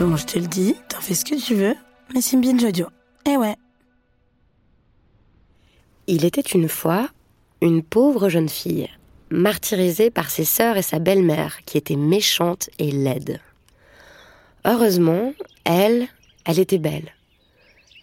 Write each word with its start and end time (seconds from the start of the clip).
Bon, 0.00 0.16
je 0.16 0.24
te 0.24 0.38
le 0.38 0.46
dis, 0.46 0.76
t'en 0.88 0.98
fais 0.98 1.14
ce 1.14 1.26
que 1.26 1.38
tu 1.38 1.54
veux, 1.54 1.76
mais 2.14 2.22
c'est. 2.22 2.38
Eh 3.26 3.36
ouais. 3.36 3.56
Il 6.06 6.24
était 6.24 6.40
une 6.40 6.70
fois 6.70 7.10
une 7.60 7.82
pauvre 7.82 8.30
jeune 8.30 8.48
fille, 8.48 8.88
martyrisée 9.28 10.10
par 10.10 10.30
ses 10.30 10.46
sœurs 10.46 10.78
et 10.78 10.82
sa 10.82 11.00
belle-mère, 11.00 11.62
qui 11.66 11.76
étaient 11.76 11.96
méchantes 11.96 12.70
et 12.78 12.90
laides. 12.90 13.42
Heureusement, 14.64 15.34
elle, 15.64 16.08
elle 16.46 16.60
était 16.60 16.78
belle. 16.78 17.14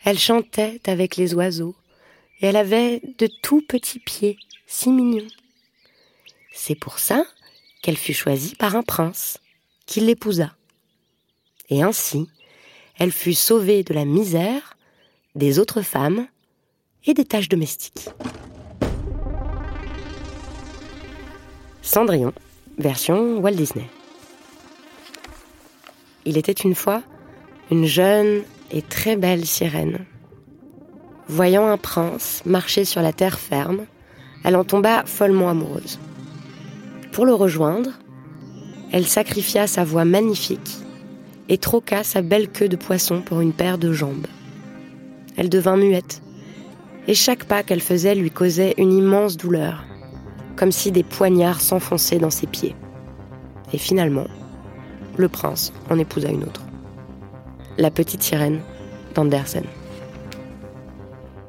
Elle 0.06 0.20
chantait 0.20 0.80
avec 0.86 1.16
les 1.16 1.34
oiseaux, 1.34 1.76
et 2.42 2.46
elle 2.46 2.58
avait 2.58 3.02
de 3.18 3.28
tout 3.42 3.64
petits 3.68 3.98
pieds, 3.98 4.38
si 4.68 4.92
mignons. 4.92 5.26
C'est 6.54 6.76
pour 6.76 7.00
ça 7.00 7.26
qu'elle 7.82 7.98
fut 7.98 8.14
choisie 8.14 8.54
par 8.54 8.76
un 8.76 8.84
prince, 8.84 9.40
qui 9.88 10.00
l'épousa. 10.00 10.57
Et 11.70 11.84
ainsi, 11.84 12.28
elle 12.98 13.12
fut 13.12 13.34
sauvée 13.34 13.84
de 13.84 13.94
la 13.94 14.06
misère, 14.06 14.78
des 15.36 15.60
autres 15.60 15.82
femmes 15.82 16.28
et 17.06 17.14
des 17.14 17.26
tâches 17.26 17.50
domestiques. 17.50 18.10
Cendrillon, 21.82 22.34
version 22.78 23.40
Walt 23.40 23.52
Disney. 23.52 23.88
Il 26.26 26.38
était 26.38 26.52
une 26.52 26.76
fois 26.76 27.04
une 27.70 27.86
jeune 27.86 28.44
et 28.72 28.82
très 28.82 29.16
belle 29.16 29.46
sirène. 29.46 30.06
Voyant 31.28 31.68
un 31.68 31.78
prince 31.78 32.42
marcher 32.46 32.86
sur 32.86 33.02
la 33.02 33.14
terre 33.14 33.40
ferme, 33.40 33.86
elle 34.44 34.56
en 34.56 34.64
tomba 34.64 35.04
follement 35.06 35.50
amoureuse. 35.50 36.00
Pour 37.12 37.26
le 37.26 37.34
rejoindre, 37.34 37.92
elle 38.92 39.06
sacrifia 39.06 39.68
sa 39.68 39.84
voix 39.84 40.06
magnifique 40.06 40.78
et 41.50 41.58
troqua 41.58 42.04
sa 42.04 42.22
belle 42.22 42.50
queue 42.50 42.70
de 42.70 42.76
poisson 42.76 43.22
pour 43.22 43.42
une 43.42 43.54
paire 43.54 43.78
de 43.78 43.92
jambes. 43.92 44.28
Elle 45.38 45.50
devint 45.50 45.78
muette, 45.78 46.22
et 47.08 47.14
chaque 47.14 47.46
pas 47.46 47.64
qu'elle 47.64 47.82
faisait 47.82 48.16
lui 48.16 48.32
causait 48.32 48.74
une 48.78 48.92
immense 48.92 49.38
douleur, 49.38 49.86
comme 50.56 50.72
si 50.72 50.92
des 50.92 51.04
poignards 51.04 51.62
s'enfonçaient 51.62 52.20
dans 52.20 52.30
ses 52.30 52.48
pieds. 52.48 52.76
Et 53.74 53.78
finalement, 53.78 54.28
le 55.16 55.30
prince 55.30 55.72
en 55.90 55.98
épousa 55.98 56.30
une 56.30 56.44
autre. 56.44 56.64
La 57.78 57.92
petite 57.92 58.24
sirène 58.24 58.60
d'Andersen. 59.16 59.64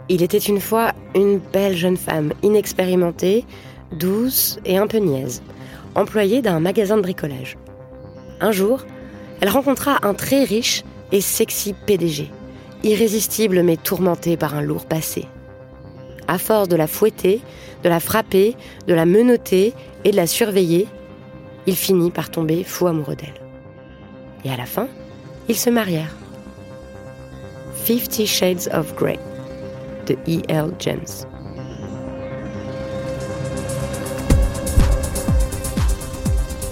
Il 0.08 0.22
était 0.22 0.38
une 0.38 0.60
fois 0.60 0.92
une 1.14 1.38
belle 1.38 1.76
jeune 1.76 1.96
femme, 1.96 2.32
inexpérimentée, 2.42 3.44
douce 3.92 4.58
et 4.64 4.78
un 4.78 4.86
peu 4.86 4.98
niaise, 4.98 5.42
employée 5.94 6.40
d'un 6.40 6.60
magasin 6.60 6.96
de 6.96 7.02
bricolage. 7.02 7.58
Un 8.40 8.52
jour, 8.52 8.84
elle 9.40 9.48
rencontra 9.48 9.98
un 10.02 10.14
très 10.14 10.44
riche 10.44 10.84
et 11.12 11.20
sexy 11.20 11.74
PDG, 11.86 12.30
irrésistible 12.82 13.62
mais 13.62 13.76
tourmenté 13.76 14.36
par 14.36 14.54
un 14.54 14.62
lourd 14.62 14.86
passé. 14.86 15.26
À 16.26 16.38
force 16.38 16.68
de 16.68 16.76
la 16.76 16.86
fouetter, 16.86 17.40
de 17.82 17.88
la 17.88 18.00
frapper, 18.00 18.56
de 18.86 18.94
la 18.94 19.06
menotter 19.06 19.72
et 20.04 20.10
de 20.10 20.16
la 20.16 20.26
surveiller, 20.26 20.86
il 21.66 21.76
finit 21.76 22.10
par 22.10 22.30
tomber 22.30 22.64
fou 22.64 22.86
amoureux 22.86 23.16
d'elle. 23.16 23.40
Et 24.44 24.50
à 24.50 24.56
la 24.56 24.66
fin, 24.66 24.88
ils 25.48 25.56
se 25.56 25.70
marièrent. 25.70 26.16
Fifty 27.74 28.26
Shades 28.26 28.68
of 28.72 28.94
Grey 28.94 29.18
de 30.06 30.14
E.L. 30.26 30.72
James. 30.78 31.26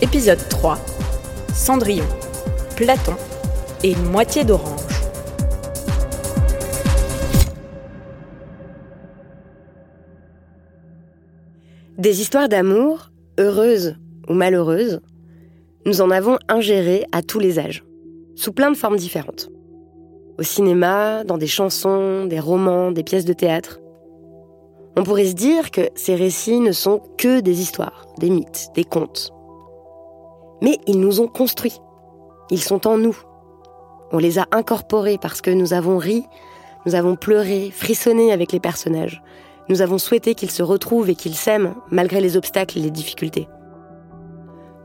Épisode 0.02 0.46
3 0.48 0.78
Cendrillon, 1.54 2.04
Platon 2.76 3.14
et 3.82 3.96
moitié 3.96 4.44
d'orange. 4.44 4.80
Des 11.96 12.20
histoires 12.20 12.50
d'amour, 12.50 13.12
heureuses 13.40 13.96
ou 14.28 14.34
malheureuses, 14.34 15.00
nous 15.86 16.02
en 16.02 16.10
avons 16.10 16.36
ingéré 16.48 17.06
à 17.12 17.22
tous 17.22 17.38
les 17.38 17.58
âges, 17.58 17.82
sous 18.34 18.52
plein 18.52 18.70
de 18.70 18.76
formes 18.76 18.98
différentes. 18.98 19.48
Au 20.38 20.42
cinéma, 20.42 21.24
dans 21.24 21.38
des 21.38 21.46
chansons, 21.46 22.26
des 22.26 22.40
romans, 22.40 22.92
des 22.92 23.04
pièces 23.04 23.24
de 23.24 23.32
théâtre. 23.32 23.80
On 24.98 25.02
pourrait 25.02 25.24
se 25.24 25.34
dire 25.34 25.70
que 25.70 25.88
ces 25.94 26.14
récits 26.14 26.60
ne 26.60 26.72
sont 26.72 27.00
que 27.16 27.40
des 27.40 27.58
histoires, 27.62 28.04
des 28.18 28.28
mythes, 28.28 28.68
des 28.74 28.84
contes. 28.84 29.32
Mais 30.60 30.76
ils 30.86 31.00
nous 31.00 31.22
ont 31.22 31.28
construits. 31.28 31.80
Ils 32.50 32.62
sont 32.62 32.86
en 32.86 32.96
nous. 32.96 33.16
On 34.12 34.18
les 34.18 34.38
a 34.38 34.46
incorporés 34.52 35.18
parce 35.20 35.40
que 35.40 35.50
nous 35.50 35.72
avons 35.72 35.98
ri, 35.98 36.24
nous 36.84 36.94
avons 36.94 37.16
pleuré, 37.16 37.70
frissonné 37.72 38.32
avec 38.32 38.52
les 38.52 38.60
personnages. 38.60 39.22
Nous 39.68 39.82
avons 39.82 39.98
souhaité 39.98 40.36
qu'ils 40.36 40.52
se 40.52 40.62
retrouvent 40.62 41.10
et 41.10 41.16
qu'ils 41.16 41.34
s'aiment 41.34 41.74
malgré 41.90 42.20
les 42.20 42.36
obstacles 42.36 42.78
et 42.78 42.82
les 42.82 42.92
difficultés. 42.92 43.48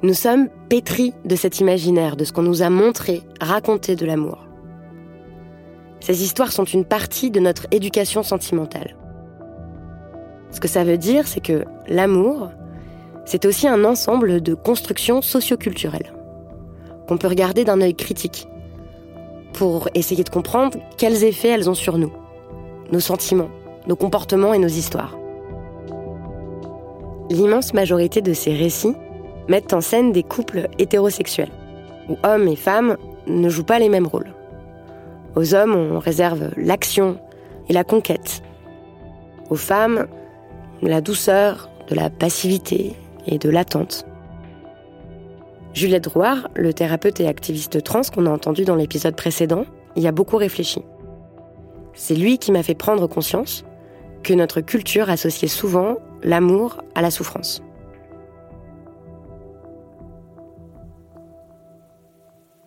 Nous 0.01 0.15
sommes 0.15 0.49
pétris 0.69 1.13
de 1.25 1.35
cet 1.35 1.59
imaginaire, 1.59 2.15
de 2.15 2.23
ce 2.23 2.33
qu'on 2.33 2.41
nous 2.41 2.63
a 2.63 2.71
montré, 2.71 3.21
raconté 3.39 3.95
de 3.95 4.07
l'amour. 4.07 4.47
Ces 5.99 6.23
histoires 6.23 6.51
sont 6.51 6.63
une 6.63 6.85
partie 6.85 7.29
de 7.29 7.39
notre 7.39 7.67
éducation 7.69 8.23
sentimentale. 8.23 8.95
Ce 10.49 10.59
que 10.59 10.67
ça 10.67 10.83
veut 10.83 10.97
dire, 10.97 11.27
c'est 11.27 11.41
que 11.41 11.65
l'amour, 11.87 12.49
c'est 13.25 13.45
aussi 13.45 13.67
un 13.67 13.85
ensemble 13.85 14.41
de 14.41 14.55
constructions 14.55 15.21
socioculturelles 15.21 16.11
qu'on 17.11 17.17
peut 17.17 17.27
regarder 17.27 17.65
d'un 17.65 17.81
œil 17.81 17.93
critique 17.93 18.47
pour 19.51 19.89
essayer 19.95 20.23
de 20.23 20.29
comprendre 20.29 20.77
quels 20.97 21.25
effets 21.25 21.49
elles 21.49 21.69
ont 21.69 21.73
sur 21.73 21.97
nous, 21.97 22.13
nos 22.93 23.01
sentiments, 23.01 23.49
nos 23.85 23.97
comportements 23.97 24.53
et 24.53 24.59
nos 24.59 24.69
histoires. 24.69 25.17
L'immense 27.29 27.73
majorité 27.73 28.21
de 28.21 28.31
ces 28.31 28.53
récits 28.53 28.95
mettent 29.49 29.73
en 29.73 29.81
scène 29.81 30.13
des 30.13 30.23
couples 30.23 30.69
hétérosexuels, 30.79 31.51
où 32.07 32.15
hommes 32.23 32.47
et 32.47 32.55
femmes 32.55 32.95
ne 33.27 33.49
jouent 33.49 33.65
pas 33.65 33.79
les 33.79 33.89
mêmes 33.89 34.07
rôles. 34.07 34.33
Aux 35.35 35.53
hommes, 35.53 35.75
on 35.75 35.99
réserve 35.99 36.51
l'action 36.55 37.17
et 37.67 37.73
la 37.73 37.83
conquête. 37.83 38.41
Aux 39.49 39.57
femmes, 39.57 40.07
la 40.81 41.01
douceur, 41.01 41.69
de 41.89 41.95
la 41.95 42.09
passivité 42.09 42.95
et 43.27 43.37
de 43.37 43.49
l'attente. 43.49 44.05
Juliette 45.73 46.03
Drouard, 46.03 46.49
le 46.55 46.73
thérapeute 46.73 47.19
et 47.21 47.27
activiste 47.27 47.81
trans 47.83 48.01
qu'on 48.13 48.25
a 48.25 48.29
entendu 48.29 48.65
dans 48.65 48.75
l'épisode 48.75 49.15
précédent, 49.15 49.65
y 49.95 50.07
a 50.07 50.11
beaucoup 50.11 50.37
réfléchi. 50.37 50.81
C'est 51.93 52.15
lui 52.15 52.37
qui 52.37 52.51
m'a 52.51 52.63
fait 52.63 52.75
prendre 52.75 53.07
conscience 53.07 53.63
que 54.23 54.33
notre 54.33 54.61
culture 54.61 55.09
associait 55.09 55.47
souvent 55.47 55.97
l'amour 56.23 56.83
à 56.95 57.01
la 57.01 57.11
souffrance. 57.11 57.63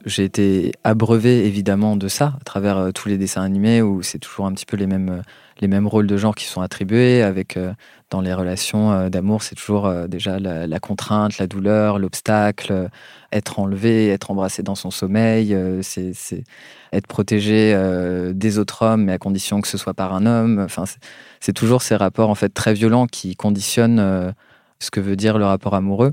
J'ai 0.04 0.24
été 0.24 0.72
abreuvé 0.84 1.46
évidemment 1.46 1.96
de 1.96 2.08
ça 2.08 2.34
à 2.40 2.44
travers 2.44 2.78
euh, 2.78 2.90
tous 2.92 3.08
les 3.08 3.16
dessins 3.16 3.42
animés 3.42 3.80
où 3.82 4.02
c'est 4.02 4.18
toujours 4.18 4.46
un 4.46 4.52
petit 4.52 4.66
peu 4.66 4.76
les 4.76 4.86
mêmes 4.86 5.08
euh, 5.08 5.22
les 5.60 5.68
mêmes 5.68 5.86
rôles 5.86 6.08
de 6.08 6.16
genre 6.16 6.34
qui 6.34 6.46
sont 6.46 6.62
attribués 6.62 7.22
avec 7.22 7.56
euh, 7.56 7.72
dans 8.10 8.20
les 8.20 8.34
relations 8.34 9.08
d'amour 9.08 9.42
c'est 9.42 9.54
toujours 9.54 9.90
déjà 10.08 10.40
la, 10.40 10.80
contrainte 10.80 11.38
la 11.38 11.46
douleur 11.46 12.00
l'obstacle 12.00 12.88
être 13.30 13.60
enlevé 13.60 14.08
être 14.08 14.32
embrassé 14.32 14.64
dans 14.64 14.74
son 14.74 14.90
sommeil 14.90 15.56
c'est 15.82 16.12
être 16.92 17.06
protégé 17.06 17.72
des 18.34 18.58
autres 18.58 18.82
hommes 18.82 19.04
mais 19.04 19.12
à 19.12 19.18
condition 19.18 19.60
que 19.60 19.68
ce 19.68 19.78
soit 19.78 19.94
par 19.94 20.12
un 20.12 20.26
homme. 20.26 20.60
Enfin 20.60 20.84
c'est 21.40 21.52
toujours 21.52 21.82
ces 21.82 21.96
rapports 21.96 22.30
en 22.30 22.34
fait 22.34 22.50
très 22.50 22.74
violents 22.74 23.06
qui 23.06 23.36
conditionnent 23.36 24.34
ce 24.80 24.90
que 24.90 25.00
veut 25.00 25.16
dire 25.16 25.38
le 25.38 25.46
rapport 25.46 25.74
amoureux 25.74 26.12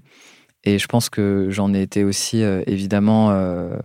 et 0.63 0.77
je 0.77 0.87
pense 0.87 1.09
que 1.09 1.47
j'en 1.49 1.73
ai 1.73 1.81
été 1.81 2.03
aussi 2.03 2.43
euh, 2.43 2.63
évidemment 2.67 3.31
euh, 3.31 3.77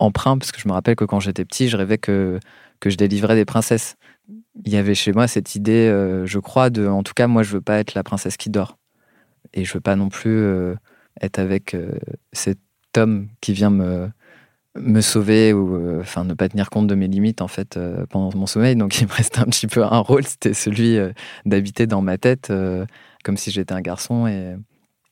emprunt, 0.00 0.38
parce 0.38 0.52
que 0.52 0.60
je 0.60 0.68
me 0.68 0.72
rappelle 0.72 0.96
que 0.96 1.04
quand 1.04 1.20
j'étais 1.20 1.44
petit, 1.44 1.68
je 1.68 1.76
rêvais 1.76 1.98
que, 1.98 2.40
que 2.80 2.90
je 2.90 2.96
délivrais 2.96 3.36
des 3.36 3.44
princesses. 3.44 3.96
il 4.64 4.72
y 4.72 4.76
avait 4.76 4.94
chez 4.94 5.12
moi 5.12 5.28
cette 5.28 5.54
idée, 5.54 5.88
euh, 5.88 6.26
je 6.26 6.38
crois, 6.38 6.70
de, 6.70 6.86
en 6.86 7.02
tout 7.02 7.14
cas, 7.14 7.28
moi, 7.28 7.42
je 7.42 7.52
veux 7.52 7.60
pas 7.60 7.78
être 7.78 7.94
la 7.94 8.02
princesse 8.02 8.36
qui 8.36 8.50
dort. 8.50 8.78
Et 9.54 9.64
je 9.64 9.72
veux 9.74 9.80
pas 9.80 9.96
non 9.96 10.08
plus 10.10 10.44
être 11.22 11.38
avec 11.38 11.74
cet 12.34 12.58
homme 12.98 13.28
qui 13.40 13.54
vient 13.54 13.70
me, 13.70 14.10
me 14.76 15.00
sauver 15.00 15.54
ou 15.54 16.00
enfin 16.00 16.24
ne 16.24 16.34
pas 16.34 16.50
tenir 16.50 16.68
compte 16.68 16.86
de 16.86 16.94
mes 16.94 17.08
limites 17.08 17.40
en 17.40 17.48
fait 17.48 17.78
pendant 18.10 18.36
mon 18.36 18.46
sommeil. 18.46 18.76
Donc 18.76 19.00
il 19.00 19.06
me 19.06 19.12
restait 19.12 19.38
un 19.38 19.46
petit 19.46 19.66
peu 19.66 19.84
un 19.84 20.00
rôle, 20.00 20.26
c'était 20.26 20.52
celui 20.52 20.98
d'habiter 21.46 21.86
dans 21.86 22.02
ma 22.02 22.18
tête 22.18 22.52
comme 23.24 23.38
si 23.38 23.50
j'étais 23.50 23.72
un 23.72 23.80
garçon 23.80 24.26
et, 24.26 24.56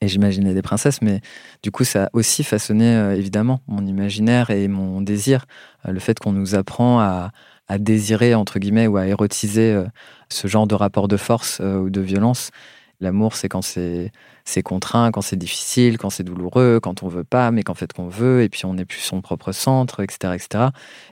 et 0.01 0.07
j'imaginais 0.07 0.53
des 0.53 0.61
princesses. 0.61 1.01
Mais 1.01 1.21
du 1.63 1.71
coup, 1.71 1.83
ça 1.83 2.05
a 2.05 2.09
aussi 2.13 2.43
façonné 2.43 3.13
évidemment 3.15 3.61
mon 3.67 3.85
imaginaire 3.85 4.49
et 4.49 4.67
mon 4.67 5.01
désir. 5.01 5.45
le 5.85 5.99
fait 5.99 6.19
qu'on 6.19 6.33
nous 6.33 6.55
apprend 6.55 6.99
à, 6.99 7.31
désirer, 7.79 8.33
entre 8.33 8.59
guillemets, 8.59 8.87
ou 8.87 8.97
à 8.97 9.07
érotiser 9.07 9.73
euh, 9.73 9.85
ce 10.29 10.47
genre 10.47 10.67
de 10.67 10.75
rapport 10.75 11.07
de 11.07 11.17
force 11.17 11.59
euh, 11.61 11.79
ou 11.79 11.89
de 11.89 11.99
violence. 11.99 12.51
L'amour, 13.01 13.35
c'est 13.35 13.49
quand 13.49 13.61
c'est 13.61 14.11
contraint, 14.63 15.11
quand 15.11 15.21
c'est 15.21 15.35
difficile, 15.35 15.97
quand 15.97 16.09
c'est 16.09 16.23
douloureux, 16.23 16.79
quand 16.81 17.03
on 17.03 17.09
veut 17.09 17.25
pas, 17.25 17.51
mais 17.51 17.63
qu'en 17.63 17.73
fait 17.75 17.93
qu'on 17.93 18.07
veut, 18.07 18.41
et 18.41 18.49
puis 18.49 18.65
on 18.65 18.73
n'est 18.73 18.85
plus 18.85 19.01
son 19.01 19.21
propre 19.21 19.51
centre, 19.51 19.99
etc., 19.99 20.33
etc. 20.33 20.65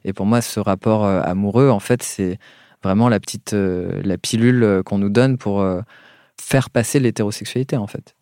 Et 0.04 0.14
pour 0.14 0.26
moi, 0.26 0.42
ce 0.42 0.60
rapport 0.60 1.06
euh, 1.06 1.22
amoureux, 1.22 1.70
en 1.70 1.80
fait, 1.80 2.02
c'est 2.02 2.40
vraiment 2.84 3.10
la 3.10 3.20
petite 3.20 3.54
la 3.54 4.18
pilule 4.18 4.84
qu'on 4.86 5.00
nous 5.00 5.10
donne 5.10 5.38
pour 5.40 5.66
faire 6.40 6.70
passer 6.70 7.00
l'hétérosexualité, 7.00 7.78
en 7.78 7.88
fait. 7.88 8.16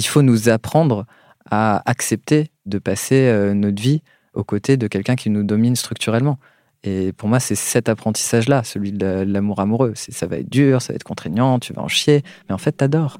Il 0.00 0.06
faut 0.06 0.22
nous 0.22 0.48
apprendre 0.48 1.04
à 1.50 1.82
accepter 1.84 2.50
de 2.64 2.78
passer 2.78 3.52
notre 3.54 3.82
vie 3.82 4.00
aux 4.32 4.44
côtés 4.44 4.78
de 4.78 4.86
quelqu'un 4.86 5.14
qui 5.14 5.28
nous 5.28 5.42
domine 5.42 5.76
structurellement. 5.76 6.38
Et 6.84 7.12
pour 7.12 7.28
moi, 7.28 7.38
c'est 7.38 7.54
cet 7.54 7.90
apprentissage-là, 7.90 8.64
celui 8.64 8.92
de 8.92 9.04
l'amour 9.04 9.60
amoureux. 9.60 9.92
Ça 9.94 10.26
va 10.26 10.38
être 10.38 10.48
dur, 10.48 10.80
ça 10.80 10.94
va 10.94 10.96
être 10.96 11.04
contraignant, 11.04 11.58
tu 11.58 11.74
vas 11.74 11.82
en 11.82 11.88
chier, 11.88 12.22
mais 12.48 12.54
en 12.54 12.58
fait, 12.58 12.72
t'adores. 12.72 13.18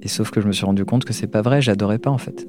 Et 0.00 0.08
sauf 0.08 0.30
que 0.30 0.40
je 0.40 0.46
me 0.46 0.52
suis 0.52 0.64
rendu 0.64 0.86
compte 0.86 1.04
que 1.04 1.12
c'est 1.12 1.26
pas 1.26 1.42
vrai, 1.42 1.60
j'adorais 1.60 1.98
pas 1.98 2.10
en 2.10 2.16
fait. 2.16 2.48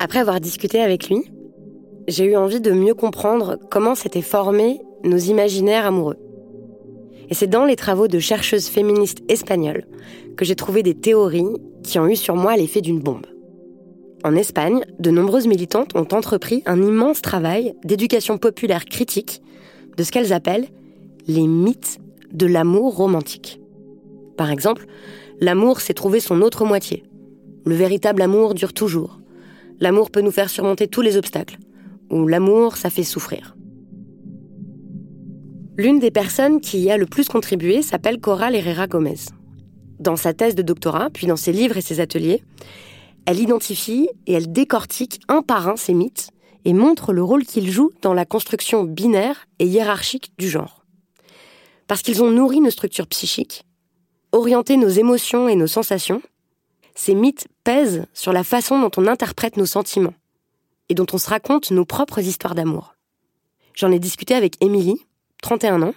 Après 0.00 0.18
avoir 0.18 0.40
discuté 0.40 0.80
avec 0.80 1.08
lui, 1.08 1.22
j'ai 2.08 2.24
eu 2.24 2.34
envie 2.34 2.60
de 2.60 2.72
mieux 2.72 2.94
comprendre 2.94 3.56
comment 3.70 3.94
s'étaient 3.94 4.20
formés 4.20 4.80
nos 5.04 5.16
imaginaires 5.16 5.86
amoureux. 5.86 6.16
Et 7.28 7.34
c'est 7.34 7.46
dans 7.46 7.64
les 7.64 7.76
travaux 7.76 8.08
de 8.08 8.18
chercheuses 8.18 8.68
féministes 8.68 9.22
espagnoles 9.28 9.84
que 10.36 10.44
j'ai 10.44 10.54
trouvé 10.54 10.82
des 10.82 10.94
théories 10.94 11.56
qui 11.82 11.98
ont 11.98 12.06
eu 12.06 12.16
sur 12.16 12.36
moi 12.36 12.56
l'effet 12.56 12.80
d'une 12.80 13.00
bombe. 13.00 13.26
En 14.24 14.34
Espagne, 14.34 14.84
de 14.98 15.10
nombreuses 15.10 15.46
militantes 15.46 15.94
ont 15.94 16.08
entrepris 16.12 16.62
un 16.66 16.82
immense 16.82 17.22
travail 17.22 17.74
d'éducation 17.84 18.38
populaire 18.38 18.84
critique 18.84 19.42
de 19.96 20.02
ce 20.02 20.10
qu'elles 20.10 20.32
appellent 20.32 20.68
les 21.26 21.46
mythes 21.46 21.98
de 22.32 22.46
l'amour 22.46 22.96
romantique. 22.96 23.60
Par 24.36 24.50
exemple, 24.50 24.86
l'amour, 25.40 25.80
c'est 25.80 25.94
trouver 25.94 26.20
son 26.20 26.42
autre 26.42 26.64
moitié. 26.64 27.04
Le 27.64 27.74
véritable 27.74 28.22
amour 28.22 28.54
dure 28.54 28.72
toujours. 28.72 29.20
L'amour 29.80 30.10
peut 30.10 30.20
nous 30.20 30.30
faire 30.30 30.50
surmonter 30.50 30.88
tous 30.88 31.02
les 31.02 31.16
obstacles. 31.16 31.58
Ou 32.10 32.26
l'amour, 32.26 32.76
ça 32.76 32.90
fait 32.90 33.02
souffrir. 33.02 33.55
L'une 35.78 35.98
des 35.98 36.10
personnes 36.10 36.62
qui 36.62 36.78
y 36.78 36.90
a 36.90 36.96
le 36.96 37.04
plus 37.04 37.28
contribué 37.28 37.82
s'appelle 37.82 38.18
Coral 38.18 38.54
Herrera 38.54 38.86
Gomez. 38.86 39.26
Dans 40.00 40.16
sa 40.16 40.32
thèse 40.32 40.54
de 40.54 40.62
doctorat, 40.62 41.10
puis 41.10 41.26
dans 41.26 41.36
ses 41.36 41.52
livres 41.52 41.76
et 41.76 41.82
ses 41.82 42.00
ateliers, 42.00 42.42
elle 43.26 43.40
identifie 43.40 44.08
et 44.26 44.32
elle 44.32 44.50
décortique 44.50 45.20
un 45.28 45.42
par 45.42 45.68
un 45.68 45.76
ces 45.76 45.92
mythes 45.92 46.30
et 46.64 46.72
montre 46.72 47.12
le 47.12 47.22
rôle 47.22 47.44
qu'ils 47.44 47.70
jouent 47.70 47.92
dans 48.00 48.14
la 48.14 48.24
construction 48.24 48.84
binaire 48.84 49.46
et 49.58 49.66
hiérarchique 49.66 50.32
du 50.38 50.48
genre. 50.48 50.86
Parce 51.88 52.00
qu'ils 52.00 52.22
ont 52.22 52.30
nourri 52.30 52.60
nos 52.60 52.70
structures 52.70 53.06
psychiques, 53.06 53.66
orienté 54.32 54.78
nos 54.78 54.88
émotions 54.88 55.46
et 55.46 55.56
nos 55.56 55.66
sensations, 55.66 56.22
ces 56.94 57.14
mythes 57.14 57.48
pèsent 57.64 58.06
sur 58.14 58.32
la 58.32 58.44
façon 58.44 58.80
dont 58.80 58.90
on 58.96 59.06
interprète 59.06 59.58
nos 59.58 59.66
sentiments 59.66 60.14
et 60.88 60.94
dont 60.94 61.06
on 61.12 61.18
se 61.18 61.28
raconte 61.28 61.70
nos 61.70 61.84
propres 61.84 62.20
histoires 62.20 62.54
d'amour. 62.54 62.94
J'en 63.74 63.92
ai 63.92 63.98
discuté 63.98 64.34
avec 64.34 64.56
Émilie, 64.64 65.05
31 65.42 65.82
ans, 65.82 65.94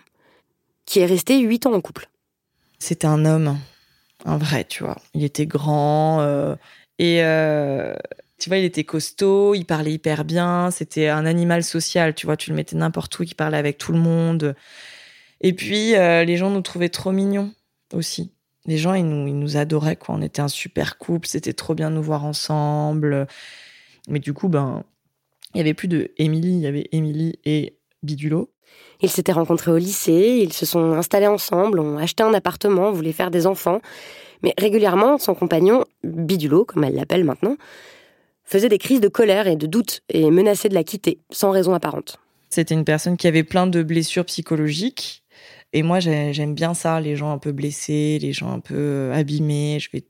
qui 0.85 0.99
est 0.99 1.05
restée 1.05 1.39
8 1.39 1.67
ans 1.67 1.73
en 1.73 1.81
couple. 1.81 2.09
C'était 2.79 3.07
un 3.07 3.25
homme, 3.25 3.57
un 4.25 4.37
vrai, 4.37 4.63
tu 4.63 4.83
vois. 4.83 4.97
Il 5.13 5.23
était 5.23 5.45
grand, 5.45 6.21
euh, 6.21 6.55
et 6.97 7.23
euh, 7.23 7.95
tu 8.39 8.49
vois, 8.49 8.57
il 8.57 8.65
était 8.65 8.83
costaud, 8.83 9.53
il 9.53 9.65
parlait 9.65 9.93
hyper 9.93 10.23
bien, 10.23 10.71
c'était 10.71 11.09
un 11.09 11.25
animal 11.25 11.63
social, 11.63 12.15
tu 12.15 12.25
vois, 12.25 12.37
tu 12.37 12.49
le 12.49 12.55
mettais 12.55 12.75
n'importe 12.75 13.17
où, 13.19 13.23
il 13.23 13.35
parlait 13.35 13.57
avec 13.57 13.77
tout 13.77 13.91
le 13.91 13.99
monde. 13.99 14.55
Et 15.41 15.53
puis, 15.53 15.95
euh, 15.95 16.23
les 16.23 16.37
gens 16.37 16.49
nous 16.49 16.61
trouvaient 16.61 16.89
trop 16.89 17.11
mignons 17.11 17.53
aussi. 17.93 18.31
Les 18.65 18.77
gens, 18.77 18.93
ils 18.93 19.05
nous, 19.05 19.27
ils 19.27 19.37
nous 19.37 19.57
adoraient, 19.57 19.95
quoi. 19.95 20.15
On 20.15 20.21
était 20.21 20.41
un 20.41 20.47
super 20.47 20.97
couple, 20.97 21.27
c'était 21.27 21.53
trop 21.53 21.75
bien 21.75 21.89
de 21.89 21.95
nous 21.95 22.03
voir 22.03 22.25
ensemble. 22.25 23.27
Mais 24.07 24.19
du 24.19 24.33
coup, 24.33 24.49
ben, 24.49 24.83
il 25.53 25.57
y 25.57 25.61
avait 25.61 25.73
plus 25.73 25.87
de 25.87 26.11
Émilie, 26.17 26.53
il 26.53 26.59
y 26.59 26.67
avait 26.67 26.87
Émilie 26.91 27.39
et 27.45 27.77
Bidulo. 28.03 28.51
Ils 29.01 29.09
s'étaient 29.09 29.31
rencontrés 29.31 29.71
au 29.71 29.77
lycée, 29.77 30.39
ils 30.41 30.53
se 30.53 30.65
sont 30.65 30.93
installés 30.93 31.27
ensemble, 31.27 31.79
ont 31.79 31.97
acheté 31.97 32.23
un 32.23 32.33
appartement, 32.33 32.91
voulaient 32.91 33.13
faire 33.13 33.31
des 33.31 33.47
enfants. 33.47 33.81
Mais 34.43 34.53
régulièrement, 34.57 35.17
son 35.17 35.35
compagnon, 35.35 35.85
Bidulo, 36.03 36.65
comme 36.65 36.83
elle 36.83 36.95
l'appelle 36.95 37.23
maintenant, 37.23 37.55
faisait 38.43 38.69
des 38.69 38.77
crises 38.77 39.01
de 39.01 39.07
colère 39.07 39.47
et 39.47 39.55
de 39.55 39.67
doute 39.67 40.01
et 40.09 40.31
menaçait 40.31 40.69
de 40.69 40.73
la 40.73 40.83
quitter, 40.83 41.19
sans 41.29 41.51
raison 41.51 41.73
apparente. 41.73 42.19
C'était 42.49 42.73
une 42.73 42.85
personne 42.85 43.15
qui 43.15 43.27
avait 43.27 43.43
plein 43.43 43.67
de 43.67 43.83
blessures 43.83 44.25
psychologiques 44.25 45.23
et 45.71 45.83
moi, 45.83 45.99
j'aime 45.99 46.55
bien 46.55 46.73
ça, 46.73 46.99
les 46.99 47.15
gens 47.15 47.31
un 47.31 47.37
peu 47.37 47.51
blessés, 47.51 48.17
les 48.19 48.33
gens 48.33 48.51
un 48.51 48.59
peu 48.59 48.73
euh, 48.75 49.13
abîmés. 49.13 49.77
Je 49.79 49.91
vais, 49.93 50.03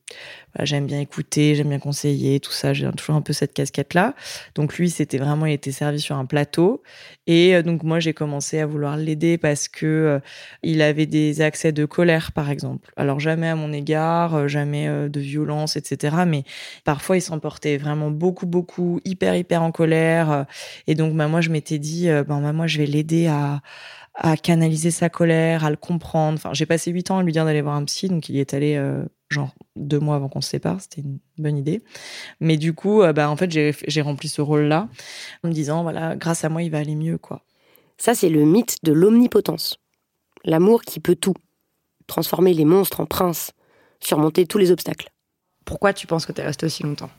j'aime 0.61 0.85
bien 0.85 1.01
écouter, 1.01 1.53
j'aime 1.53 1.67
bien 1.67 1.79
conseiller, 1.79 2.39
tout 2.39 2.53
ça. 2.53 2.71
J'ai 2.73 2.89
toujours 2.93 3.17
un 3.17 3.21
peu 3.21 3.33
cette 3.33 3.53
casquette-là. 3.53 4.15
Donc 4.55 4.77
lui, 4.77 4.89
c'était 4.89 5.17
vraiment, 5.17 5.45
il 5.45 5.51
était 5.51 5.73
servi 5.73 5.99
sur 5.99 6.15
un 6.15 6.25
plateau. 6.25 6.81
Et 7.27 7.55
euh, 7.55 7.61
donc 7.61 7.83
moi, 7.83 7.99
j'ai 7.99 8.13
commencé 8.13 8.59
à 8.59 8.65
vouloir 8.65 8.95
l'aider 8.95 9.37
parce 9.37 9.67
que 9.67 9.85
euh, 9.85 10.19
il 10.63 10.81
avait 10.81 11.07
des 11.07 11.41
accès 11.41 11.73
de 11.73 11.83
colère, 11.83 12.31
par 12.31 12.49
exemple. 12.49 12.93
Alors 12.95 13.19
jamais 13.19 13.49
à 13.49 13.55
mon 13.55 13.73
égard, 13.73 14.47
jamais 14.47 14.87
de 14.87 15.19
violence, 15.19 15.75
etc. 15.75 16.19
Mais 16.25 16.45
parfois, 16.85 17.17
il 17.17 17.21
s'emportait 17.21 17.75
vraiment 17.75 18.11
beaucoup, 18.11 18.45
beaucoup, 18.45 19.01
hyper, 19.03 19.35
hyper 19.35 19.61
en 19.61 19.73
colère. 19.73 20.45
Et 20.87 20.95
donc, 20.95 21.13
bah, 21.15 21.27
moi, 21.27 21.41
je 21.41 21.49
m'étais 21.49 21.79
dit, 21.79 22.07
ben, 22.07 22.23
bah, 22.23 22.53
moi, 22.53 22.67
je 22.67 22.77
vais 22.77 22.85
l'aider 22.85 23.27
à 23.27 23.61
à 24.21 24.35
canaliser 24.35 24.91
sa 24.91 25.09
colère, 25.09 25.63
à 25.63 25.69
le 25.69 25.77
comprendre. 25.77 26.37
Enfin, 26.37 26.51
j'ai 26.53 26.65
passé 26.65 26.91
huit 26.91 27.09
ans 27.09 27.19
à 27.19 27.23
lui 27.23 27.31
dire 27.31 27.45
d'aller 27.45 27.61
voir 27.61 27.75
un 27.75 27.85
psy, 27.85 28.09
donc 28.09 28.27
il 28.27 28.35
y 28.35 28.39
est 28.39 28.53
allé 28.53 28.75
euh, 28.75 29.05
genre 29.29 29.55
deux 29.77 29.99
mois 29.99 30.17
avant 30.17 30.27
qu'on 30.27 30.41
se 30.41 30.49
sépare. 30.49 30.81
C'était 30.81 31.01
une 31.01 31.19
bonne 31.37 31.57
idée. 31.57 31.81
Mais 32.41 32.57
du 32.57 32.73
coup, 32.73 33.01
euh, 33.01 33.13
bah, 33.13 33.29
en 33.29 33.37
fait, 33.37 33.49
j'ai 33.49 34.01
rempli 34.01 34.27
ce 34.27 34.41
rôle-là 34.41 34.89
en 35.43 35.47
me 35.47 35.53
disant, 35.53 35.83
voilà, 35.83 36.17
grâce 36.17 36.43
à 36.43 36.49
moi, 36.49 36.61
il 36.61 36.69
va 36.69 36.79
aller 36.79 36.95
mieux, 36.95 37.17
quoi. 37.17 37.45
Ça, 37.97 38.13
c'est 38.13 38.29
le 38.29 38.43
mythe 38.43 38.77
de 38.83 38.91
l'omnipotence. 38.91 39.77
L'amour 40.43 40.81
qui 40.81 40.99
peut 40.99 41.15
tout. 41.15 41.35
Transformer 42.07 42.53
les 42.53 42.65
monstres 42.65 42.99
en 42.99 43.05
princes. 43.05 43.51
Surmonter 44.01 44.45
tous 44.45 44.57
les 44.57 44.71
obstacles. 44.71 45.09
Pourquoi 45.63 45.93
tu 45.93 46.07
penses 46.07 46.25
que 46.25 46.33
tu 46.33 46.41
es 46.41 46.45
restée 46.45 46.65
aussi 46.65 46.83
longtemps? 46.83 47.09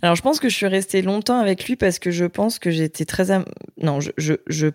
Alors, 0.00 0.16
je 0.16 0.22
pense 0.22 0.40
que 0.40 0.48
je 0.48 0.56
suis 0.56 0.66
restée 0.66 1.02
longtemps 1.02 1.38
avec 1.38 1.66
lui 1.66 1.76
parce 1.76 2.00
que 2.00 2.10
je 2.10 2.24
pense 2.24 2.58
que 2.58 2.70
j'étais 2.70 3.04
très... 3.04 3.44
Non, 3.80 4.00
je, 4.00 4.10
je, 4.16 4.34
je 4.48 4.68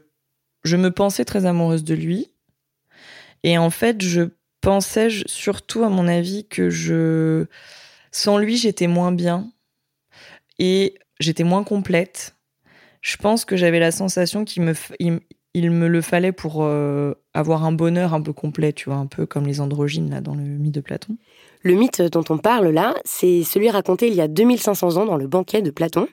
je 0.64 0.78
me 0.78 0.92
pensais 0.92 1.26
très 1.26 1.46
amoureuse 1.46 1.84
de 1.84 1.94
lui. 1.94 2.32
Et 3.44 3.58
en 3.58 3.70
fait, 3.70 4.02
je 4.02 4.24
pensais 4.62 5.10
surtout, 5.26 5.84
à 5.84 5.90
mon 5.90 6.08
avis, 6.08 6.48
que 6.48 6.70
je. 6.70 7.46
Sans 8.12 8.38
lui, 8.38 8.58
j'étais 8.58 8.88
moins 8.88 9.12
bien. 9.12 9.52
Et 10.60 10.96
j'étais 11.20 11.44
moins 11.44 11.64
complète. 11.64 12.36
Je 13.02 13.18
pense 13.18 13.46
que 13.46 13.56
j'avais 13.56 13.80
la 13.80 13.92
sensation 13.92 14.44
qu'il 14.44 14.64
me, 14.64 14.74
il, 15.00 15.72
me 15.72 15.88
le 15.88 16.02
fallait 16.02 16.32
pour 16.32 16.64
euh, 16.64 17.14
avoir 17.34 17.64
un 17.64 17.72
bonheur 17.72 18.14
un 18.14 18.22
peu 18.22 18.34
complet, 18.34 18.74
tu 18.74 18.90
vois, 18.90 18.98
un 18.98 19.06
peu 19.06 19.26
comme 19.26 19.46
les 19.46 19.62
androgynes 19.62 20.10
là 20.10 20.20
dans 20.20 20.36
le 20.36 20.42
mythe 20.42 20.74
de 20.74 20.82
Platon. 20.82 21.16
Le 21.62 21.76
mythe 21.76 22.02
dont 22.02 22.24
on 22.30 22.38
parle 22.38 22.70
là, 22.70 22.96
c'est 23.06 23.44
celui 23.44 23.70
raconté 23.70 24.08
il 24.08 24.16
y 24.16 24.22
a 24.22 24.28
2500 24.28 24.98
ans 24.98 25.06
dans 25.06 25.16
le 25.16 25.28
banquet 25.28 25.62
de 25.62 25.72
Platon. 25.72 26.08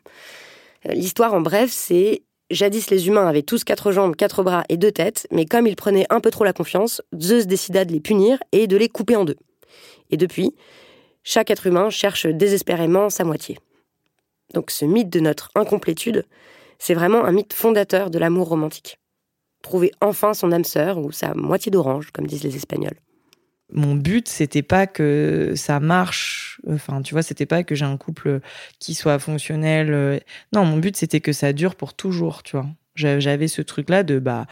Euh, 0.86 0.92
l'histoire 0.92 1.34
en 1.34 1.40
bref, 1.40 1.70
c'est 1.72 2.22
Jadis, 2.50 2.90
les 2.90 3.08
humains 3.08 3.26
avaient 3.26 3.42
tous 3.42 3.64
quatre 3.64 3.90
jambes, 3.90 4.16
quatre 4.16 4.42
bras 4.42 4.64
et 4.68 4.76
deux 4.76 4.92
têtes, 4.92 5.26
mais 5.30 5.46
comme 5.46 5.66
ils 5.66 5.76
prenaient 5.76 6.06
un 6.10 6.20
peu 6.20 6.30
trop 6.30 6.44
la 6.44 6.52
confiance, 6.52 7.02
Zeus 7.18 7.46
décida 7.46 7.84
de 7.84 7.92
les 7.92 8.00
punir 8.00 8.38
et 8.52 8.66
de 8.66 8.76
les 8.76 8.88
couper 8.88 9.16
en 9.16 9.24
deux. 9.24 9.38
Et 10.10 10.16
depuis, 10.16 10.54
chaque 11.22 11.50
être 11.50 11.66
humain 11.66 11.90
cherche 11.90 12.26
désespérément 12.26 13.08
sa 13.08 13.24
moitié. 13.24 13.58
Donc 14.52 14.70
ce 14.70 14.84
mythe 14.84 15.10
de 15.10 15.20
notre 15.20 15.50
incomplétude, 15.54 16.26
c'est 16.78 16.94
vraiment 16.94 17.24
un 17.24 17.32
mythe 17.32 17.54
fondateur 17.54 18.10
de 18.10 18.18
l'amour 18.18 18.48
romantique. 18.48 18.98
Trouver 19.62 19.90
enfin 20.02 20.34
son 20.34 20.52
âme 20.52 20.64
sœur 20.64 20.98
ou 20.98 21.12
sa 21.12 21.34
moitié 21.34 21.72
d'orange, 21.72 22.10
comme 22.12 22.26
disent 22.26 22.44
les 22.44 22.56
Espagnols 22.56 23.00
mon 23.72 23.94
but 23.94 24.28
c'était 24.28 24.62
pas 24.62 24.86
que 24.86 25.52
ça 25.56 25.80
marche 25.80 26.53
enfin 26.71 27.02
tu 27.02 27.14
vois 27.14 27.23
c'était 27.23 27.47
pas 27.47 27.62
que 27.62 27.75
j'ai 27.75 27.85
un 27.85 27.97
couple 27.97 28.40
qui 28.78 28.94
soit 28.94 29.18
fonctionnel 29.18 30.23
non 30.52 30.64
mon 30.64 30.76
but 30.78 30.97
c'était 30.97 31.21
que 31.21 31.33
ça 31.33 31.52
dure 31.52 31.75
pour 31.75 31.94
toujours 31.94 32.42
tu 32.42 32.56
vois 32.56 32.66
J'avais 32.94 33.49
ce 33.49 33.62
truc-là 33.62 34.02
de 34.02 34.18
bah 34.18 34.47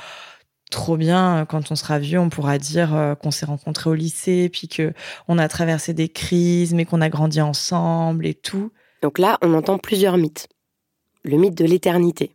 trop 0.73 0.97
bien 0.97 1.47
quand 1.49 1.71
on 1.71 1.77
sera 1.77 2.01
vieux, 2.01 2.19
on 2.19 2.31
pourra 2.31 2.59
dire 2.59 2.93
euh, 2.97 3.15
qu'on 3.15 3.31
s'est 3.31 3.47
rencontrés 3.47 3.89
au 3.89 3.95
lycée, 3.95 4.49
puis 4.49 4.67
que 4.67 4.93
on 5.29 5.39
a 5.39 5.47
traversé 5.47 5.95
des 5.95 6.09
crises, 6.09 6.75
mais 6.75 6.85
qu'on 6.85 7.01
a 7.01 7.09
grandi 7.09 7.41
ensemble 7.41 8.27
et 8.27 8.35
tout. 8.35 8.73
Donc 9.03 9.21
là, 9.21 9.39
on 9.43 9.55
entend 9.55 9.79
plusieurs 9.79 10.17
mythes. 10.17 10.49
Le 11.23 11.37
mythe 11.37 11.55
de 11.57 11.65
l'éternité. 11.65 12.35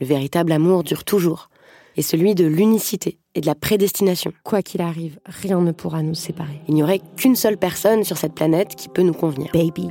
Le 0.00 0.06
véritable 0.06 0.52
amour 0.52 0.84
dure 0.84 1.04
toujours. 1.04 1.50
Et 1.96 2.02
celui 2.02 2.34
de 2.34 2.46
l'unicité 2.46 3.18
et 3.34 3.40
de 3.40 3.46
la 3.46 3.54
prédestination. 3.54 4.32
Quoi 4.44 4.62
qu'il 4.62 4.80
arrive, 4.80 5.18
rien 5.26 5.60
ne 5.60 5.72
pourra 5.72 6.02
nous 6.02 6.14
séparer. 6.14 6.60
Il 6.68 6.74
n'y 6.74 6.82
aurait 6.82 7.00
qu'une 7.16 7.36
seule 7.36 7.56
personne 7.56 8.04
sur 8.04 8.16
cette 8.16 8.34
planète 8.34 8.74
qui 8.76 8.88
peut 8.88 9.02
nous 9.02 9.12
convenir. 9.12 9.50
Baby, 9.52 9.88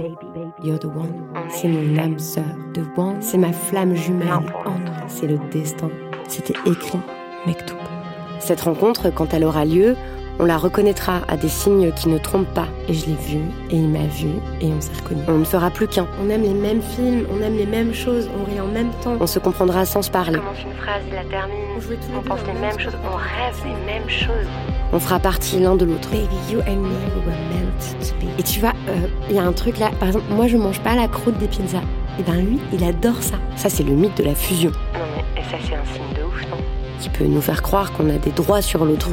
you're 0.63 0.79
the 0.79 0.85
one. 0.85 1.13
C'est 1.49 1.67
mon 1.67 1.97
âme 1.97 2.19
sœur. 2.19 2.45
The 2.73 2.81
one, 2.97 3.21
c'est 3.21 3.37
ma 3.37 3.53
flamme 3.53 3.95
jumelle. 3.95 4.29
C'est 5.07 5.27
le 5.27 5.39
destin. 5.51 5.89
C'était 6.27 6.55
écrit. 6.65 6.99
Mektoub. 7.45 7.77
Cette 8.39 8.61
rencontre, 8.61 9.13
quand 9.13 9.33
elle 9.33 9.43
aura 9.43 9.65
lieu, 9.65 9.95
on 10.41 10.45
la 10.45 10.57
reconnaîtra 10.57 11.21
à 11.27 11.37
des 11.37 11.47
signes 11.47 11.91
qui 11.91 12.09
ne 12.09 12.17
trompent 12.17 12.53
pas. 12.53 12.67
Et 12.89 12.93
je 12.93 13.05
l'ai 13.05 13.15
vu, 13.15 13.39
et 13.69 13.75
il 13.75 13.87
m'a 13.87 14.07
vu, 14.07 14.29
et 14.59 14.65
on 14.65 14.81
s'est 14.81 14.91
reconnu. 15.01 15.21
On 15.27 15.37
ne 15.37 15.43
fera 15.45 15.69
plus 15.69 15.87
qu'un. 15.87 16.07
On 16.21 16.29
aime 16.29 16.41
les 16.41 16.53
mêmes 16.53 16.81
films, 16.81 17.25
on 17.31 17.41
aime 17.43 17.55
les 17.55 17.67
mêmes 17.67 17.93
choses, 17.93 18.27
on 18.39 18.43
rit 18.49 18.59
en 18.59 18.67
même 18.67 18.89
temps. 19.03 19.15
On 19.19 19.27
se 19.27 19.37
comprendra 19.37 19.85
sans 19.85 20.01
se 20.01 20.09
parler. 20.09 20.39
On 20.39 20.41
commence 20.41 20.63
une 20.63 20.73
phrase, 20.73 21.03
il 21.07 21.13
la 21.13 21.23
termine. 21.25 21.55
On, 21.77 22.17
on 22.17 22.21
pense 22.23 22.39
les 22.47 22.59
mêmes 22.59 22.79
choses, 22.79 22.97
on 23.05 23.15
rêve 23.15 23.55
les 23.63 23.85
mêmes 23.85 24.09
choses. 24.09 24.47
On 24.91 24.99
fera 24.99 25.19
partie 25.19 25.59
l'un 25.59 25.75
de 25.75 25.85
l'autre. 25.85 26.09
Baby, 26.09 26.35
you 26.51 26.59
and 26.61 26.77
me, 26.77 26.89
we 26.89 27.25
were 27.25 27.35
meant 27.53 27.99
to 28.01 28.15
be. 28.15 28.39
Et 28.39 28.43
tu 28.43 28.59
vois, 28.59 28.73
il 29.29 29.35
y 29.35 29.39
a 29.39 29.43
un 29.43 29.53
truc 29.53 29.77
là, 29.77 29.91
par 29.99 30.07
exemple, 30.07 30.25
moi 30.31 30.47
je 30.47 30.57
mange 30.57 30.79
pas 30.79 30.95
la 30.95 31.07
croûte 31.07 31.37
des 31.37 31.47
pizzas. 31.47 31.83
Et 32.19 32.23
ben 32.23 32.43
lui, 32.43 32.59
il 32.73 32.83
adore 32.83 33.21
ça. 33.21 33.35
Ça, 33.55 33.69
c'est 33.69 33.83
le 33.83 33.93
mythe 33.93 34.17
de 34.17 34.23
la 34.23 34.35
fusion. 34.35 34.71
Qui 37.01 37.09
peut 37.09 37.25
nous 37.25 37.41
faire 37.41 37.61
croire 37.63 37.91
qu'on 37.93 38.07
a 38.09 38.17
des 38.19 38.29
droits 38.31 38.61
sur 38.61 38.85
l'autre. 38.85 39.09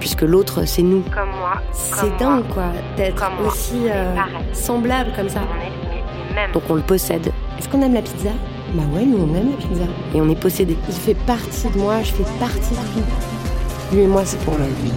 Puisque 0.00 0.22
l'autre, 0.22 0.64
c'est 0.64 0.80
nous. 0.82 1.02
Comme 1.14 1.28
moi. 1.38 1.60
C'est 1.70 2.16
dingue, 2.18 2.44
quoi, 2.52 2.64
d'être 2.96 3.22
aussi 3.46 3.82
euh, 3.90 4.14
semblable 4.54 5.12
comme 5.14 5.28
ça. 5.28 5.40
On 5.40 5.60
est 5.60 5.64
les- 5.94 5.96
les 6.28 6.34
mêmes. 6.34 6.52
Donc 6.52 6.62
on 6.70 6.74
le 6.76 6.80
possède. 6.80 7.30
Est-ce 7.58 7.68
qu'on 7.68 7.82
aime 7.82 7.92
la 7.92 8.00
pizza? 8.00 8.30
Bah 8.74 8.84
ouais, 8.94 9.04
nous 9.04 9.18
on 9.18 9.34
aime 9.36 9.50
la 9.50 9.56
pizza. 9.58 9.84
Et 10.14 10.20
on 10.22 10.30
est 10.30 10.40
possédé. 10.40 10.78
Il 10.88 10.94
fait 10.94 11.14
partie 11.14 11.68
de 11.68 11.78
moi, 11.78 11.96
je 12.02 12.12
fais 12.12 12.24
partie 12.38 12.70
de 12.70 13.00
lui. 13.00 13.04
Lui 13.92 14.00
et 14.04 14.06
moi, 14.06 14.22
c'est 14.24 14.40
pour 14.40 14.54
la 14.58 14.66
vie. 14.66 14.92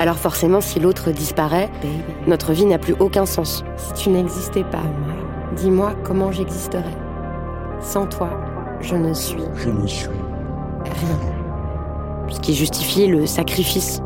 Alors 0.00 0.16
forcément, 0.16 0.60
si 0.60 0.80
l'autre 0.80 1.10
disparaît, 1.10 1.68
notre 2.26 2.52
vie 2.52 2.64
n'a 2.66 2.78
plus 2.78 2.94
aucun 2.98 3.26
sens. 3.26 3.64
Si 3.76 3.92
tu 3.94 4.10
n'existais 4.10 4.64
pas, 4.64 4.82
dis-moi 5.56 5.92
comment 6.04 6.30
j'existerais. 6.32 6.84
Sans 7.80 8.06
toi, 8.06 8.30
je 8.80 8.94
ne 8.94 9.12
suis 9.12 9.38
Je 9.56 9.70
ne 9.70 9.86
suis 9.86 10.08
rien. 10.84 11.18
Ce 12.28 12.40
qui 12.40 12.54
justifie 12.54 13.06
le 13.06 13.26
sacrifice. 13.26 14.00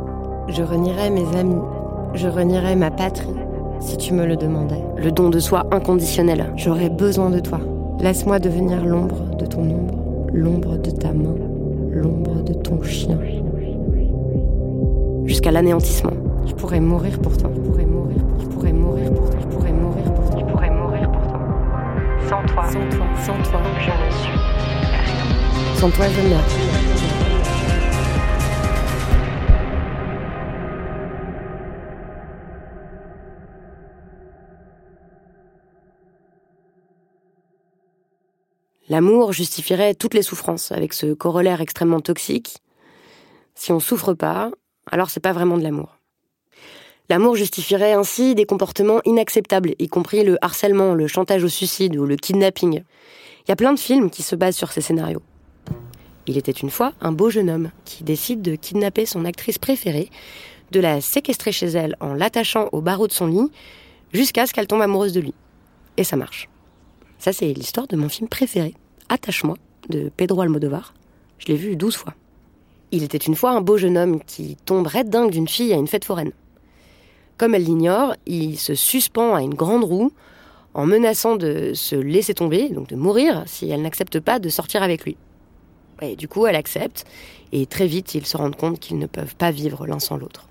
Je 0.49 0.63
renierais 0.63 1.11
mes 1.11 1.27
amis, 1.37 1.61
je 2.15 2.29
renierais 2.29 2.77
ma 2.77 2.91
patrie, 2.91 3.29
si 3.81 3.97
tu 3.97 4.13
me 4.13 4.27
le 4.27 4.37
demandais. 4.37 4.83
Le 4.97 5.11
don 5.13 5.31
de 5.31 5.39
soi 5.39 5.67
inconditionnel. 5.71 6.53
J'aurais 6.57 6.91
besoin 6.91 7.31
de 7.31 7.41
toi. 7.41 7.61
Laisse-moi 8.01 8.39
devenir 8.39 8.85
l'ombre 8.85 9.37
de 9.39 9.47
ton 9.47 9.63
ombre, 9.63 9.95
l'ombre 10.33 10.77
de 10.79 10.91
ta 10.91 11.13
main, 11.13 11.35
l'ombre 11.91 12.43
de 12.43 12.55
ton 12.55 12.83
chien. 12.83 13.19
Jusqu'à 15.25 15.53
l'anéantissement. 15.53 16.13
Je 16.47 16.55
pourrais 16.55 16.81
mourir 16.81 17.19
pour 17.21 17.37
toi. 17.37 17.51
Je 17.55 17.61
pourrais 17.61 17.87
mourir 17.87 18.17
pour 18.17 18.39
toi. 18.39 18.39
Je 18.41 18.47
pourrais 18.49 18.73
mourir 18.73 19.13
pour 19.13 19.31
toi. 19.31 19.42
Sans 22.55 22.89
toi, 22.91 23.07
sans 23.25 23.43
toi, 23.51 23.63
je 23.81 23.91
ne 23.91 24.11
suis 24.11 24.53
sans 25.81 25.91
toi, 25.91 26.07
je. 26.07 26.21
L'amour 38.91 39.33
justifierait 39.33 39.95
toutes 39.95 40.13
les 40.13 40.21
souffrances 40.21 40.73
avec 40.73 40.93
ce 40.93 41.15
corollaire 41.15 41.63
extrêmement 41.63 42.01
toxique. 42.01 42.59
Si 43.55 43.73
on 43.73 43.81
souffre 43.81 44.13
pas, 44.13 44.51
alors 44.91 45.09
c'est 45.09 45.21
pas 45.21 45.33
vraiment 45.33 45.57
de 45.57 45.63
l'amour. 45.63 46.02
L'amour 47.13 47.37
justifierait 47.37 47.93
ainsi 47.93 48.35
des 48.35 48.47
comportements 48.47 49.03
inacceptables, 49.05 49.75
y 49.79 49.87
compris 49.87 50.25
le 50.25 50.39
harcèlement, 50.41 50.95
le 50.95 51.07
chantage 51.07 51.45
au 51.45 51.49
suicide 51.51 51.95
ou 51.95 52.07
le 52.07 52.17
kidnapping. 52.17 52.77
Il 52.77 53.49
y 53.51 53.53
a 53.53 53.57
plein 53.57 53.75
de 53.75 53.79
films 53.79 54.09
qui 54.09 54.23
se 54.23 54.35
basent 54.35 54.57
sur 54.57 54.73
ces 54.73 54.81
scénarios. 54.81 55.21
Il 56.27 56.39
était 56.39 56.53
une 56.53 56.71
fois 56.71 56.95
un 57.03 57.13
beau 57.13 57.29
jeune 57.29 57.51
homme 57.51 57.71
qui 57.85 58.03
décide 58.03 58.41
de 58.41 58.55
kidnapper 58.55 59.05
son 59.05 59.27
actrice 59.27 59.59
préférée, 59.59 60.09
de 60.71 60.81
la 60.81 61.03
séquestrer 61.03 61.53
chez 61.53 61.67
elle 61.67 61.97
en 62.01 62.15
l'attachant 62.15 62.71
au 62.73 62.81
barreau 62.81 63.09
de 63.09 63.13
son 63.13 63.27
lit, 63.27 63.51
jusqu'à 64.15 64.47
ce 64.47 64.55
qu'elle 64.55 64.67
tombe 64.67 64.81
amoureuse 64.81 65.13
de 65.13 65.21
lui. 65.21 65.35
Et 65.99 66.05
ça 66.05 66.17
marche. 66.17 66.49
Ça, 67.19 67.35
c'est 67.35 67.53
l'histoire 67.53 67.89
de 67.89 67.97
mon 67.97 68.09
film 68.09 68.27
préféré, 68.27 68.73
Attache-moi, 69.11 69.59
de 69.91 70.11
Pedro 70.17 70.41
Almodovar. 70.41 70.95
Je 71.37 71.49
l'ai 71.49 71.57
vu 71.57 71.77
12 71.77 71.95
fois. 71.95 72.15
Il 72.91 73.03
était 73.03 73.19
une 73.19 73.37
fois 73.37 73.51
un 73.51 73.61
beau 73.61 73.77
jeune 73.77 73.99
homme 73.99 74.25
qui 74.25 74.57
tombe 74.65 74.87
red 74.87 75.11
dingue 75.11 75.31
d'une 75.31 75.47
fille 75.47 75.75
à 75.75 75.77
une 75.77 75.89
fête 75.89 76.07
foraine. 76.07 76.33
Comme 77.43 77.57
elle 77.57 77.65
l'ignore, 77.65 78.15
il 78.25 78.57
se 78.57 78.77
suspend 78.77 79.35
à 79.35 79.43
une 79.43 79.55
grande 79.55 79.83
roue 79.83 80.13
en 80.75 80.87
menaçant 80.87 81.35
de 81.35 81.73
se 81.75 81.97
laisser 81.97 82.35
tomber, 82.35 82.69
donc 82.69 82.87
de 82.87 82.95
mourir, 82.95 83.43
si 83.47 83.69
elle 83.69 83.83
n'accepte 83.83 84.21
pas 84.21 84.39
de 84.39 84.49
sortir 84.49 84.85
avec 84.85 85.05
lui. 85.05 85.17
Et 86.03 86.15
du 86.15 86.29
coup, 86.29 86.47
elle 86.47 86.55
accepte, 86.55 87.05
et 87.51 87.67
très 87.67 87.89
vite, 87.89 88.15
ils 88.15 88.27
se 88.27 88.37
rendent 88.37 88.55
compte 88.55 88.79
qu'ils 88.79 88.97
ne 88.97 89.07
peuvent 89.07 89.35
pas 89.35 89.51
vivre 89.51 89.89
l'un 89.89 89.99
sans 89.99 90.17
l'autre. 90.17 90.47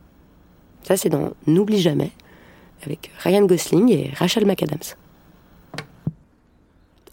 Ça, 0.83 0.97
c'est 0.97 1.07
dans 1.07 1.31
N'oublie 1.47 1.79
jamais, 1.79 2.11
avec 2.83 3.09
Ryan 3.19 3.45
Gosling 3.45 3.89
et 3.89 4.11
Rachel 4.13 4.45
McAdams. 4.45 4.97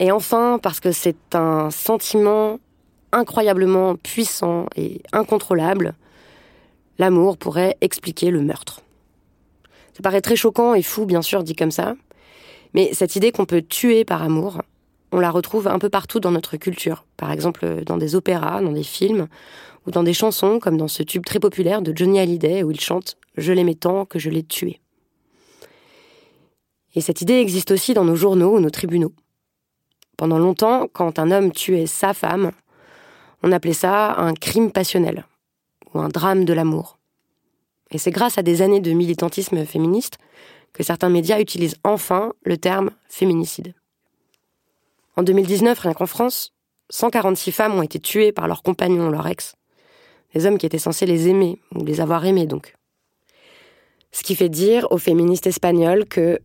Et 0.00 0.10
enfin, 0.10 0.58
parce 0.60 0.80
que 0.80 0.90
c'est 0.90 1.36
un 1.36 1.70
sentiment 1.70 2.58
incroyablement 3.12 3.94
puissant 3.94 4.66
et 4.74 5.02
incontrôlable, 5.12 5.94
l'amour 6.98 7.38
pourrait 7.38 7.76
expliquer 7.80 8.32
le 8.32 8.42
meurtre. 8.42 8.82
Ça 9.98 10.02
paraît 10.02 10.20
très 10.20 10.36
choquant 10.36 10.74
et 10.74 10.82
fou, 10.82 11.06
bien 11.06 11.22
sûr, 11.22 11.42
dit 11.42 11.56
comme 11.56 11.72
ça, 11.72 11.96
mais 12.72 12.94
cette 12.94 13.16
idée 13.16 13.32
qu'on 13.32 13.46
peut 13.46 13.62
tuer 13.62 14.04
par 14.04 14.22
amour, 14.22 14.62
on 15.10 15.18
la 15.18 15.32
retrouve 15.32 15.66
un 15.66 15.80
peu 15.80 15.88
partout 15.88 16.20
dans 16.20 16.30
notre 16.30 16.56
culture. 16.56 17.04
Par 17.16 17.32
exemple, 17.32 17.82
dans 17.84 17.96
des 17.96 18.14
opéras, 18.14 18.62
dans 18.62 18.70
des 18.70 18.84
films, 18.84 19.26
ou 19.88 19.90
dans 19.90 20.04
des 20.04 20.12
chansons, 20.12 20.60
comme 20.60 20.76
dans 20.76 20.86
ce 20.86 21.02
tube 21.02 21.24
très 21.24 21.40
populaire 21.40 21.82
de 21.82 21.92
Johnny 21.96 22.20
Hallyday 22.20 22.62
où 22.62 22.70
il 22.70 22.78
chante 22.78 23.16
Je 23.36 23.52
l'aimais 23.52 23.74
tant 23.74 24.04
que 24.04 24.20
je 24.20 24.30
l'ai 24.30 24.44
tué. 24.44 24.80
Et 26.94 27.00
cette 27.00 27.20
idée 27.20 27.40
existe 27.40 27.72
aussi 27.72 27.92
dans 27.92 28.04
nos 28.04 28.14
journaux 28.14 28.56
ou 28.56 28.60
nos 28.60 28.70
tribunaux. 28.70 29.12
Pendant 30.16 30.38
longtemps, 30.38 30.86
quand 30.92 31.18
un 31.18 31.32
homme 31.32 31.50
tuait 31.50 31.86
sa 31.86 32.14
femme, 32.14 32.52
on 33.42 33.50
appelait 33.50 33.72
ça 33.72 34.14
un 34.16 34.34
crime 34.34 34.70
passionnel 34.70 35.24
ou 35.92 35.98
un 35.98 36.08
drame 36.08 36.44
de 36.44 36.52
l'amour. 36.52 36.97
Et 37.90 37.98
c'est 37.98 38.10
grâce 38.10 38.38
à 38.38 38.42
des 38.42 38.62
années 38.62 38.80
de 38.80 38.92
militantisme 38.92 39.64
féministe 39.64 40.18
que 40.72 40.82
certains 40.82 41.08
médias 41.08 41.40
utilisent 41.40 41.76
enfin 41.84 42.32
le 42.44 42.58
terme 42.58 42.90
féminicide. 43.08 43.74
En 45.16 45.22
2019, 45.22 45.78
rien 45.78 45.94
qu'en 45.94 46.06
France, 46.06 46.52
146 46.90 47.52
femmes 47.52 47.74
ont 47.74 47.82
été 47.82 47.98
tuées 47.98 48.32
par 48.32 48.46
leurs 48.46 48.62
compagnons, 48.62 49.10
leur 49.10 49.26
ex. 49.26 49.56
Des 50.34 50.46
hommes 50.46 50.58
qui 50.58 50.66
étaient 50.66 50.78
censés 50.78 51.06
les 51.06 51.28
aimer, 51.28 51.60
ou 51.74 51.84
les 51.84 52.00
avoir 52.00 52.24
aimés 52.24 52.46
donc. 52.46 52.76
Ce 54.12 54.22
qui 54.22 54.36
fait 54.36 54.48
dire 54.48 54.86
aux 54.90 54.98
féministes 54.98 55.46
espagnoles 55.46 56.06
que 56.06 56.38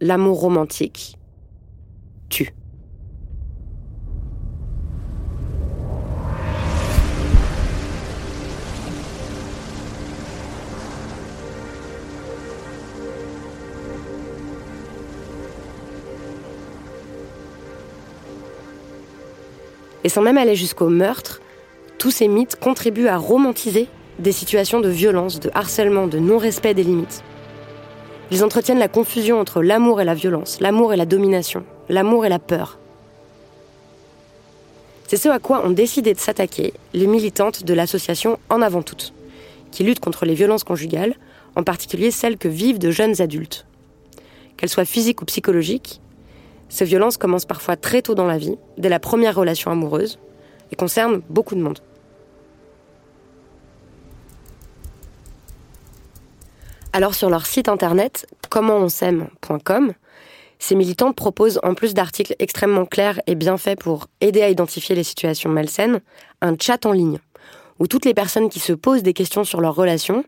l'amour 0.00 0.40
romantique 0.40 1.16
tue. 2.28 2.52
Et 20.06 20.08
sans 20.08 20.22
même 20.22 20.38
aller 20.38 20.54
jusqu'au 20.54 20.88
meurtre, 20.88 21.40
tous 21.98 22.12
ces 22.12 22.28
mythes 22.28 22.54
contribuent 22.54 23.08
à 23.08 23.16
romantiser 23.16 23.88
des 24.20 24.30
situations 24.30 24.78
de 24.78 24.88
violence, 24.88 25.40
de 25.40 25.50
harcèlement, 25.52 26.06
de 26.06 26.20
non-respect 26.20 26.74
des 26.74 26.84
limites. 26.84 27.24
Ils 28.30 28.44
entretiennent 28.44 28.78
la 28.78 28.86
confusion 28.86 29.40
entre 29.40 29.62
l'amour 29.62 30.00
et 30.00 30.04
la 30.04 30.14
violence, 30.14 30.60
l'amour 30.60 30.94
et 30.94 30.96
la 30.96 31.06
domination, 31.06 31.64
l'amour 31.88 32.24
et 32.24 32.28
la 32.28 32.38
peur. 32.38 32.78
C'est 35.08 35.16
ce 35.16 35.28
à 35.28 35.40
quoi 35.40 35.66
ont 35.66 35.70
décidé 35.70 36.14
de 36.14 36.20
s'attaquer 36.20 36.72
les 36.94 37.08
militantes 37.08 37.64
de 37.64 37.74
l'association 37.74 38.38
En 38.48 38.62
avant 38.62 38.82
toutes, 38.82 39.12
qui 39.72 39.82
lutte 39.82 39.98
contre 39.98 40.24
les 40.24 40.34
violences 40.34 40.62
conjugales, 40.62 41.16
en 41.56 41.64
particulier 41.64 42.12
celles 42.12 42.38
que 42.38 42.46
vivent 42.46 42.78
de 42.78 42.92
jeunes 42.92 43.20
adultes. 43.20 43.66
Qu'elles 44.56 44.70
soient 44.70 44.84
physiques 44.84 45.22
ou 45.22 45.24
psychologiques, 45.24 46.00
ces 46.68 46.84
violences 46.84 47.16
commencent 47.16 47.46
parfois 47.46 47.76
très 47.76 48.02
tôt 48.02 48.14
dans 48.14 48.26
la 48.26 48.38
vie, 48.38 48.56
dès 48.78 48.88
la 48.88 48.98
première 48.98 49.34
relation 49.34 49.70
amoureuse, 49.70 50.18
et 50.72 50.76
concernent 50.76 51.22
beaucoup 51.28 51.54
de 51.54 51.62
monde. 51.62 51.78
Alors 56.92 57.14
sur 57.14 57.28
leur 57.28 57.44
site 57.44 57.68
internet 57.68 58.26
commentonsaime.com, 58.48 59.92
ces 60.58 60.74
militantes 60.74 61.14
proposent, 61.14 61.60
en 61.62 61.74
plus 61.74 61.92
d'articles 61.92 62.34
extrêmement 62.38 62.86
clairs 62.86 63.20
et 63.26 63.34
bien 63.34 63.58
faits 63.58 63.78
pour 63.78 64.06
aider 64.22 64.42
à 64.42 64.48
identifier 64.48 64.94
les 64.94 65.02
situations 65.02 65.50
malsaines, 65.50 66.00
un 66.40 66.56
chat 66.58 66.86
en 66.86 66.92
ligne, 66.92 67.18
où 67.78 67.86
toutes 67.86 68.06
les 68.06 68.14
personnes 68.14 68.48
qui 68.48 68.60
se 68.60 68.72
posent 68.72 69.02
des 69.02 69.12
questions 69.12 69.44
sur 69.44 69.60
leur 69.60 69.74
relation 69.74 70.24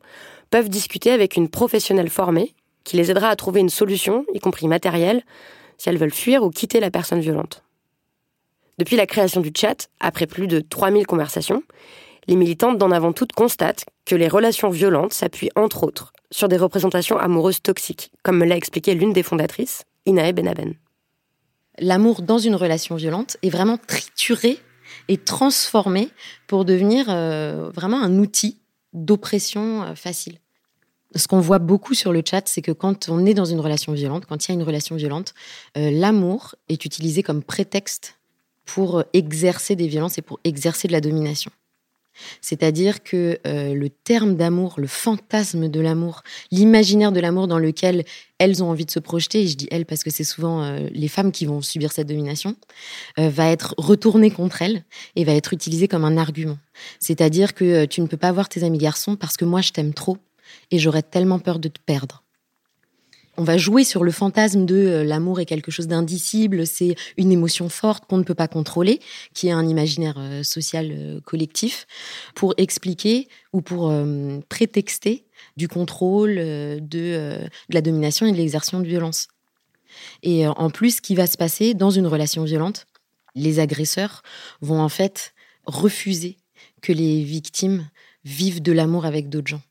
peuvent 0.50 0.68
discuter 0.68 1.11
avec 1.11 1.37
une 1.37 1.49
professionnelle 1.49 2.11
formée 2.11 2.54
qui 2.85 2.97
les 2.97 3.11
aidera 3.11 3.28
à 3.28 3.37
trouver 3.37 3.61
une 3.61 3.68
solution, 3.68 4.25
y 4.35 4.38
compris 4.38 4.68
matérielle, 4.68 5.23
si 5.78 5.88
elles 5.88 5.99
veulent 5.99 6.12
fuir 6.12 6.42
ou 6.42 6.50
quitter 6.50 6.80
la 6.80 6.90
personne 6.90 7.20
violente. 7.20 7.62
Depuis 8.78 8.97
la 8.97 9.06
création 9.06 9.40
du 9.40 9.52
chat, 9.56 9.88
après 10.00 10.26
plus 10.26 10.47
de 10.47 10.61
3000 10.61 11.06
conversations, 11.06 11.62
les 12.28 12.37
militantes 12.37 12.78
d'en 12.78 12.90
avant 12.90 13.12
toutes 13.12 13.32
constatent 13.32 13.87
que 14.04 14.14
les 14.14 14.28
relations 14.28 14.70
violentes 14.70 15.12
s'appuient 15.12 15.50
entre 15.56 15.82
autres 15.82 16.12
sur 16.30 16.49
des 16.49 16.58
représentations 16.58 17.18
amoureuses 17.18 17.62
toxiques, 17.62 18.12
comme 18.23 18.38
me 18.38 18.44
l'a 18.44 18.56
expliqué 18.56 18.94
l'une 18.94 19.12
des 19.12 19.23
fondatrices, 19.23 19.85
Inae 20.06 20.32
Benaben. 20.32 20.75
L'amour 21.78 22.23
dans 22.23 22.38
une 22.38 22.54
relation 22.54 22.97
violente 22.97 23.37
est 23.42 23.50
vraiment 23.50 23.78
trituré 23.78 24.58
et 25.08 25.16
transformé 25.16 26.11
pour 26.47 26.64
devenir 26.64 27.06
euh, 27.08 27.70
vraiment 27.75 28.00
un 28.02 28.18
outil 28.18 28.58
d'oppression 28.92 29.82
euh, 29.82 29.94
facile. 29.94 30.38
Ce 31.15 31.27
qu'on 31.27 31.41
voit 31.41 31.59
beaucoup 31.59 31.95
sur 31.95 32.12
le 32.12 32.23
chat, 32.25 32.47
c'est 32.47 32.62
que 32.62 32.73
quand 32.73 33.09
on 33.09 33.25
est 33.25 33.35
dans 33.35 33.47
une 33.47 33.61
relation 33.61 33.93
violente, 33.93 34.27
quand 34.27 34.47
il 34.47 34.50
y 34.50 34.53
a 34.53 34.55
une 34.55 34.67
relation 34.67 34.97
violente, 34.97 35.35
euh, 35.77 35.91
l'amour 35.91 36.55
est 36.69 36.85
utilisé 36.85 37.23
comme 37.23 37.43
prétexte 37.43 38.19
pour 38.67 39.03
exercer 39.15 39.75
des 39.75 39.88
violences 39.88 40.19
et 40.19 40.23
pour 40.23 40.38
exercer 40.45 40.87
de 40.88 40.93
la 40.93 41.00
domination. 41.00 41.50
C'est-à-dire 42.41 43.03
que 43.03 43.38
euh, 43.47 43.75
le 43.75 43.91
terme 43.91 44.37
d'amour, 44.37 44.75
le 44.79 44.87
fantasme 44.87 45.69
de 45.69 45.81
l'amour, 45.81 46.23
l'imaginaire 46.50 47.12
de 47.12 47.21
l'amour 47.21 47.49
dans 47.49 47.59
lequel 47.59 48.05
elles 48.38 48.62
ont 48.62 48.71
envie 48.71 48.85
de 48.85 48.91
se 48.91 48.99
projeter, 48.99 49.43
et 49.43 49.49
je 49.49 49.57
dis 49.57 49.69
elles 49.71 49.87
parce 49.87 50.03
que 50.03 50.11
c'est 50.11 50.25
souvent 50.25 50.62
euh, 50.62 50.88
les 50.93 51.09
femmes 51.09 51.33
qui 51.33 51.47
vont 51.47 51.62
subir 51.62 51.93
cette 51.93 52.09
domination, 52.09 52.57
euh, 53.19 53.29
va 53.29 53.49
être 53.49 53.75
retourné 53.79 54.31
contre 54.31 54.62
elles 54.62 54.85
et 55.17 55.25
va 55.25 55.33
être 55.33 55.53
utilisé 55.53 55.88
comme 55.88 56.05
un 56.05 56.17
argument. 56.17 56.59
C'est-à-dire 57.00 57.55
que 57.55 57.85
tu 57.87 58.00
ne 58.00 58.07
peux 58.07 58.17
pas 58.17 58.33
voir 58.33 58.49
tes 58.49 58.62
amis 58.65 58.79
garçons 58.79 59.17
parce 59.17 59.37
que 59.37 59.45
moi 59.45 59.61
je 59.61 59.73
t'aime 59.73 59.95
trop 59.95 60.19
et 60.71 60.78
j'aurais 60.78 61.02
tellement 61.02 61.38
peur 61.38 61.59
de 61.59 61.69
te 61.69 61.81
perdre 61.85 62.25
on 63.38 63.45
va 63.45 63.57
jouer 63.57 63.85
sur 63.85 64.02
le 64.02 64.11
fantasme 64.11 64.67
de 64.67 64.75
euh, 64.75 65.05
l'amour 65.05 65.38
est 65.38 65.47
quelque 65.47 65.71
chose 65.71 65.87
d'indicible, 65.87 66.67
c'est 66.67 66.97
une 67.17 67.31
émotion 67.31 67.69
forte 67.69 68.05
qu'on 68.07 68.19
ne 68.19 68.25
peut 68.25 68.35
pas 68.35 68.49
contrôler, 68.49 69.00
qui 69.33 69.47
est 69.47 69.52
un 69.52 69.67
imaginaire 69.67 70.17
euh, 70.19 70.43
social 70.43 70.90
euh, 70.90 71.21
collectif, 71.21 71.87
pour 72.35 72.52
expliquer 72.57 73.28
ou 73.52 73.62
pour 73.62 73.93
prétexter 74.49 75.25
du 75.57 75.69
contrôle, 75.69 76.37
de, 76.37 76.78
de 76.81 77.49
la 77.71 77.81
domination 77.81 78.26
et 78.26 78.33
de 78.33 78.37
l'exertion 78.37 78.81
de 78.81 78.87
violence. 78.87 79.28
Et 80.23 80.47
en 80.47 80.71
plus, 80.71 80.97
ce 80.97 81.00
qui 81.00 81.14
va 81.14 81.26
se 81.26 81.37
passer 81.37 81.75
dans 81.75 81.90
une 81.90 82.07
relation 82.07 82.45
violente, 82.45 82.87
les 83.35 83.61
agresseurs 83.61 84.23
vont 84.61 84.81
en 84.81 84.88
fait 84.88 85.33
refuser 85.64 86.37
que 86.83 86.93
les 86.93 87.23
victimes 87.23 87.88
vivent 88.25 88.62
de 88.62 88.73
l'amour 88.73 89.07
avec 89.07 89.28
d'autres 89.28 89.49
gens. 89.49 89.62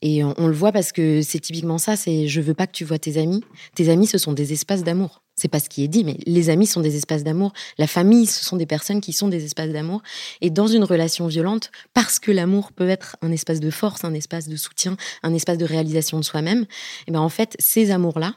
Et 0.00 0.22
on, 0.22 0.46
le 0.46 0.52
voit 0.52 0.70
parce 0.70 0.92
que 0.92 1.22
c'est 1.22 1.40
typiquement 1.40 1.78
ça, 1.78 1.96
c'est 1.96 2.28
je 2.28 2.40
veux 2.40 2.54
pas 2.54 2.68
que 2.68 2.72
tu 2.72 2.84
vois 2.84 3.00
tes 3.00 3.18
amis. 3.18 3.42
Tes 3.74 3.88
amis, 3.88 4.06
ce 4.06 4.16
sont 4.16 4.32
des 4.32 4.52
espaces 4.52 4.84
d'amour. 4.84 5.22
C'est 5.34 5.48
pas 5.48 5.58
ce 5.58 5.68
qui 5.68 5.82
est 5.82 5.88
dit, 5.88 6.04
mais 6.04 6.16
les 6.24 6.50
amis 6.50 6.66
sont 6.66 6.80
des 6.80 6.96
espaces 6.96 7.24
d'amour. 7.24 7.52
La 7.78 7.88
famille, 7.88 8.26
ce 8.26 8.44
sont 8.44 8.56
des 8.56 8.66
personnes 8.66 9.00
qui 9.00 9.12
sont 9.12 9.28
des 9.28 9.44
espaces 9.44 9.70
d'amour. 9.70 10.02
Et 10.40 10.50
dans 10.50 10.68
une 10.68 10.84
relation 10.84 11.26
violente, 11.26 11.72
parce 11.94 12.20
que 12.20 12.30
l'amour 12.30 12.72
peut 12.72 12.88
être 12.88 13.16
un 13.22 13.32
espace 13.32 13.58
de 13.58 13.70
force, 13.70 14.04
un 14.04 14.14
espace 14.14 14.48
de 14.48 14.56
soutien, 14.56 14.96
un 15.24 15.34
espace 15.34 15.58
de 15.58 15.64
réalisation 15.64 16.18
de 16.18 16.24
soi-même, 16.24 16.62
et 16.62 16.66
eh 17.08 17.12
ben 17.12 17.20
en 17.20 17.28
fait, 17.28 17.56
ces 17.58 17.90
amours-là 17.90 18.34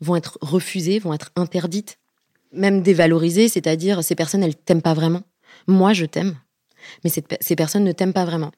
vont 0.00 0.16
être 0.16 0.38
refusés, 0.40 0.98
vont 0.98 1.14
être 1.14 1.30
interdites, 1.36 1.98
même 2.52 2.82
dévalorisées, 2.82 3.48
c'est-à-dire 3.48 4.02
ces 4.02 4.14
personnes, 4.14 4.42
elles 4.42 4.56
t'aiment 4.56 4.82
pas 4.82 4.94
vraiment. 4.94 5.22
Moi, 5.68 5.92
je 5.92 6.06
t'aime, 6.06 6.36
mais 7.04 7.10
ces 7.10 7.56
personnes 7.56 7.84
ne 7.84 7.92
t'aiment 7.92 8.12
pas 8.12 8.24
vraiment. 8.24 8.50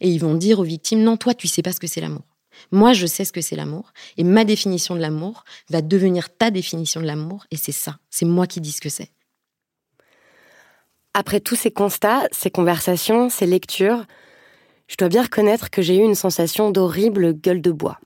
Et 0.00 0.08
ils 0.08 0.18
vont 0.18 0.34
dire 0.34 0.60
aux 0.60 0.64
victimes, 0.64 1.02
non, 1.02 1.16
toi, 1.16 1.34
tu 1.34 1.48
sais 1.48 1.62
pas 1.62 1.72
ce 1.72 1.80
que 1.80 1.86
c'est 1.86 2.00
l'amour. 2.00 2.24
Moi, 2.72 2.92
je 2.92 3.06
sais 3.06 3.24
ce 3.24 3.32
que 3.32 3.40
c'est 3.40 3.56
l'amour. 3.56 3.92
Et 4.16 4.24
ma 4.24 4.44
définition 4.44 4.94
de 4.94 5.00
l'amour 5.00 5.44
va 5.70 5.82
devenir 5.82 6.34
ta 6.34 6.50
définition 6.50 7.00
de 7.00 7.06
l'amour. 7.06 7.46
Et 7.50 7.56
c'est 7.56 7.72
ça. 7.72 7.98
C'est 8.10 8.26
moi 8.26 8.46
qui 8.46 8.60
dis 8.60 8.72
ce 8.72 8.80
que 8.80 8.88
c'est. 8.88 9.10
Après 11.14 11.40
tous 11.40 11.56
ces 11.56 11.70
constats, 11.70 12.28
ces 12.32 12.50
conversations, 12.50 13.28
ces 13.28 13.46
lectures, 13.46 14.04
je 14.88 14.96
dois 14.96 15.08
bien 15.08 15.22
reconnaître 15.22 15.70
que 15.70 15.82
j'ai 15.82 15.96
eu 15.96 16.02
une 16.02 16.14
sensation 16.14 16.70
d'horrible 16.70 17.32
gueule 17.32 17.60
de 17.60 17.72
bois. 17.72 17.98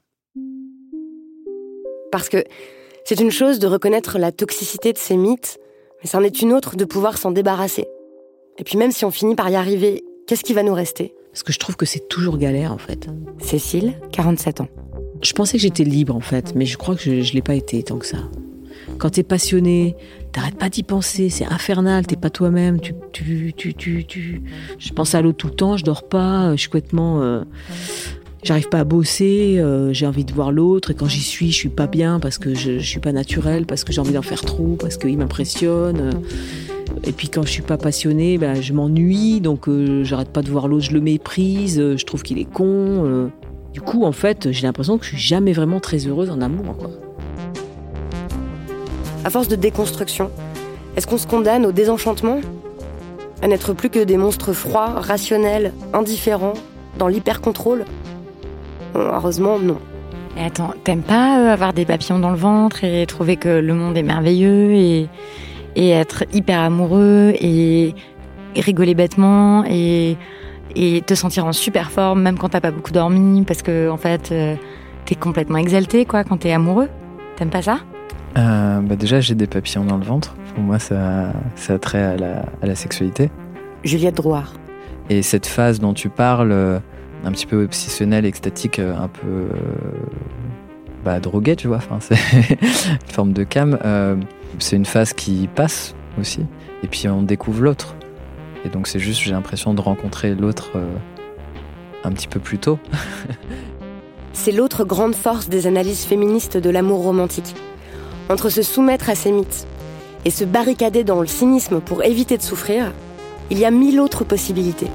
Parce 2.11 2.29
que 2.29 2.45
c'est 3.05 3.21
une 3.21 3.31
chose 3.31 3.59
de 3.59 3.67
reconnaître 3.67 4.19
la 4.19 4.33
toxicité 4.33 4.93
de 4.93 4.99
ces 4.99 5.17
mythes, 5.17 5.59
mais 6.03 6.09
c'en 6.09 6.23
est 6.23 6.43
une 6.43 6.53
autre 6.53 6.77
de 6.77 6.85
pouvoir 6.85 7.19
s'en 7.19 7.31
débarrasser. 7.31 7.87
Et 8.59 8.65
puis 8.65 8.77
même 8.77 8.93
si 8.93 9.05
on 9.05 9.11
finit 9.11 9.35
par 9.35 9.49
y 9.51 9.57
arriver, 9.57 10.05
qu'est-ce 10.27 10.45
qui 10.45 10.55
va 10.55 10.63
nous 10.63 10.75
rester? 10.75 11.15
Parce 11.33 11.43
que 11.43 11.53
je 11.53 11.59
trouve 11.59 11.77
que 11.77 11.87
c'est 11.87 12.09
toujours 12.09 12.37
galère 12.37 12.73
en 12.73 12.79
fait. 12.79 13.09
Cécile, 13.41 13.95
47 14.13 14.61
ans. 14.61 14.69
Je 15.23 15.33
pensais 15.33 15.57
que 15.57 15.63
j'étais 15.63 15.85
libre 15.85 16.15
en 16.15 16.21
fait, 16.21 16.55
mais 16.55 16.67
je 16.67 16.77
crois 16.77 16.95
que 16.95 17.03
je 17.03 17.11
ne 17.11 17.35
l'ai 17.35 17.43
pas 17.43 17.55
été 17.55 17.83
tant 17.83 17.97
que 17.99 18.07
ça. 18.07 18.19
Quand 18.99 19.11
t'es 19.11 19.23
passionné, 19.23 19.97
t'arrêtes 20.33 20.59
pas 20.59 20.69
d'y 20.69 20.83
penser, 20.83 21.31
c'est 21.31 21.47
infernal, 21.47 22.07
t'es 22.07 22.17
pas 22.17 22.31
toi-même, 22.31 22.81
tu, 22.81 22.95
tu, 23.13 23.55
tu, 23.57 23.75
tu, 23.75 24.05
tu, 24.05 24.43
Je 24.79 24.93
pense 24.93 25.15
à 25.15 25.23
l'autre 25.23 25.39
tout 25.39 25.47
le 25.47 25.55
temps, 25.55 25.77
je 25.77 25.85
dors 25.85 26.09
pas, 26.09 26.53
je 26.53 26.61
suis 26.61 26.69
complètement... 26.69 27.23
Euh, 27.23 27.43
j'arrive 28.43 28.69
pas 28.69 28.81
à 28.81 28.85
bosser, 28.85 29.59
euh, 29.59 29.93
j'ai 29.93 30.07
envie 30.07 30.25
de 30.25 30.33
voir 30.33 30.53
l'autre, 30.53 30.91
et 30.91 30.95
quand 30.95 31.07
j'y 31.07 31.21
suis, 31.21 31.51
je 31.51 31.57
suis 31.57 31.69
pas 31.69 31.87
bien 31.87 32.21
parce 32.21 32.39
que 32.39 32.55
je, 32.55 32.79
je 32.79 32.87
suis 32.87 33.01
pas 33.01 33.13
naturel, 33.13 33.67
parce 33.67 33.85
que 33.85 33.93
j'ai 33.93 34.01
envie 34.01 34.13
d'en 34.13 34.23
faire 34.23 34.43
trop, 34.43 34.77
parce 34.79 34.97
qu'il 34.97 35.17
m'impressionne. 35.17 36.11
Et 37.05 37.13
puis 37.13 37.29
quand 37.29 37.43
je 37.43 37.51
suis 37.51 37.63
pas 37.63 37.77
passionnée, 37.77 38.39
bah, 38.39 38.61
je 38.61 38.73
m'ennuie, 38.73 39.41
donc 39.41 39.69
euh, 39.69 40.05
j'arrête 40.05 40.29
pas 40.29 40.43
de 40.43 40.51
voir 40.51 40.69
l'autre, 40.69 40.85
je 40.85 40.93
le 40.93 41.01
méprise, 41.01 41.79
euh, 41.79 41.97
je 41.97 42.05
trouve 42.05 42.23
qu'il 42.23 42.39
est 42.39 42.51
con. 42.51 42.67
Euh. 42.67 43.29
Du 43.73 43.81
coup, 43.81 44.05
en 44.05 44.13
fait, 44.13 44.53
j'ai 44.53 44.67
l'impression 44.67 44.99
que 44.99 45.05
je 45.05 45.11
suis 45.11 45.19
jamais 45.19 45.53
vraiment 45.53 45.81
très 45.81 46.07
heureuse 46.07 46.31
en 46.31 46.41
amour. 46.41 46.77
Quoi. 46.77 46.91
À 49.25 49.31
force 49.31 49.49
de 49.49 49.57
déconstruction, 49.57 50.31
est-ce 50.97 51.07
qu'on 51.07 51.19
se 51.19 51.27
condamne 51.27 51.65
au 51.65 51.73
désenchantement? 51.73 52.41
À 53.41 53.49
n'être 53.49 53.73
plus 53.73 53.89
que 53.89 54.05
des 54.05 54.17
monstres 54.17 54.53
froids, 54.53 54.89
rationnels, 55.01 55.73
indifférents, 55.93 56.55
dans 56.99 57.09
l'hyper-contrôle? 57.09 57.85
Heureusement, 58.95 59.59
non. 59.59 59.79
Et 60.37 60.45
attends, 60.45 60.75
t'aimes 60.85 61.03
pas 61.03 61.53
avoir 61.53 61.73
des 61.73 61.85
papillons 61.85 62.19
dans 62.19 62.31
le 62.31 62.37
ventre 62.37 62.85
et 62.85 63.07
trouver 63.07 63.37
que 63.37 63.49
le 63.49 63.75
monde 63.75 63.97
est 63.97 64.03
merveilleux 64.03 64.73
et 64.73 65.09
et 65.77 65.91
être 65.91 66.25
hyper 66.33 66.61
amoureux 66.61 67.33
et, 67.41 67.95
rigoler 68.57 68.95
bêtement 68.95 69.65
et, 69.65 70.17
et 70.77 71.01
te 71.01 71.15
sentir 71.15 71.47
en 71.47 71.53
super 71.53 71.91
forme 71.91 72.21
même 72.21 72.37
quand 72.37 72.51
t'as 72.51 72.61
pas 72.61 72.71
beaucoup 72.71 72.93
dormi 72.93 73.45
parce 73.45 73.63
que 73.63 73.89
en 73.89 73.97
fait 73.97 74.31
euh, 74.31 74.57
t'es 75.07 75.15
complètement 75.15 75.57
exalté 75.57 76.05
quoi 76.05 76.25
quand 76.25 76.39
t'es 76.39 76.53
amoureux. 76.53 76.89
T'aimes 77.37 77.51
pas 77.51 77.63
ça? 77.63 77.79
Euh, 78.37 78.81
bah 78.81 78.97
Déjà 78.97 79.21
j'ai 79.21 79.35
des 79.35 79.47
papillons 79.47 79.85
dans 79.85 79.97
le 79.97 80.05
ventre. 80.05 80.35
Pour 80.55 80.63
moi 80.63 80.79
ça, 80.79 81.33
ça 81.57 81.75
a 81.75 81.79
trait 81.79 82.03
à 82.03 82.17
la, 82.17 82.45
à 82.61 82.67
la 82.67 82.75
sexualité. 82.75 83.31
Juliette 83.85 84.17
Drouard. 84.17 84.53
Et 85.09 85.23
cette 85.23 85.47
phase 85.47 85.81
dont 85.81 85.95
tu 85.95 86.09
parles, 86.11 86.53
euh, 86.53 86.79
un 87.25 87.33
petit 87.33 87.47
peu 87.47 87.65
obsessionnelle, 87.65 88.27
extatique, 88.27 88.79
un 88.79 89.09
peu 89.09 89.49
bah, 91.05 91.21
droguée, 91.21 91.57
tu 91.57 91.69
vois. 91.69 91.79
Enfin, 91.79 91.99
c'est 92.01 92.15
une 92.63 93.09
forme 93.09 93.33
de 93.33 93.45
cam. 93.45 93.79
C'est 94.59 94.77
une 94.77 94.87
phase 94.87 95.13
qui 95.13 95.49
passe 95.55 95.95
aussi, 96.19 96.41
et 96.83 96.87
puis 96.87 97.09
on 97.09 97.23
découvre 97.23 97.63
l'autre. 97.63 97.95
Et 98.65 98.69
donc 98.69 98.87
c'est 98.87 98.99
juste, 98.99 99.21
j'ai 99.21 99.33
l'impression 99.33 99.75
de 99.75 99.81
rencontrer 99.81 100.35
l'autre 100.35 100.71
euh, 100.77 100.87
un 102.05 102.13
petit 102.13 102.29
peu 102.29 102.41
plus 102.41 102.59
tôt. 102.59 102.79
c'est 104.33 104.53
l'autre 104.53 104.85
grande 104.85 105.15
force 105.15 105.49
des 105.49 105.67
analyses 105.67 106.05
féministes 106.05 106.57
de 106.57 106.71
l'amour 106.71 107.03
romantique. 107.03 107.55
Entre 108.29 108.51
se 108.51 108.63
soumettre 108.63 109.11
à 109.11 109.15
ces 109.15 109.33
mythes 109.33 109.67
et 110.25 110.31
se 110.31 110.45
barricader 110.45 111.05
dans 111.05 111.21
le 111.21 111.27
cynisme 111.27 111.81
pour 111.81 112.05
éviter 112.05 112.37
de 112.37 112.43
souffrir, 112.43 112.93
il 113.51 113.59
y 113.59 113.65
a 113.65 113.71
mille 113.71 114.01
autres 114.01 114.25
possibilités. 114.25 114.89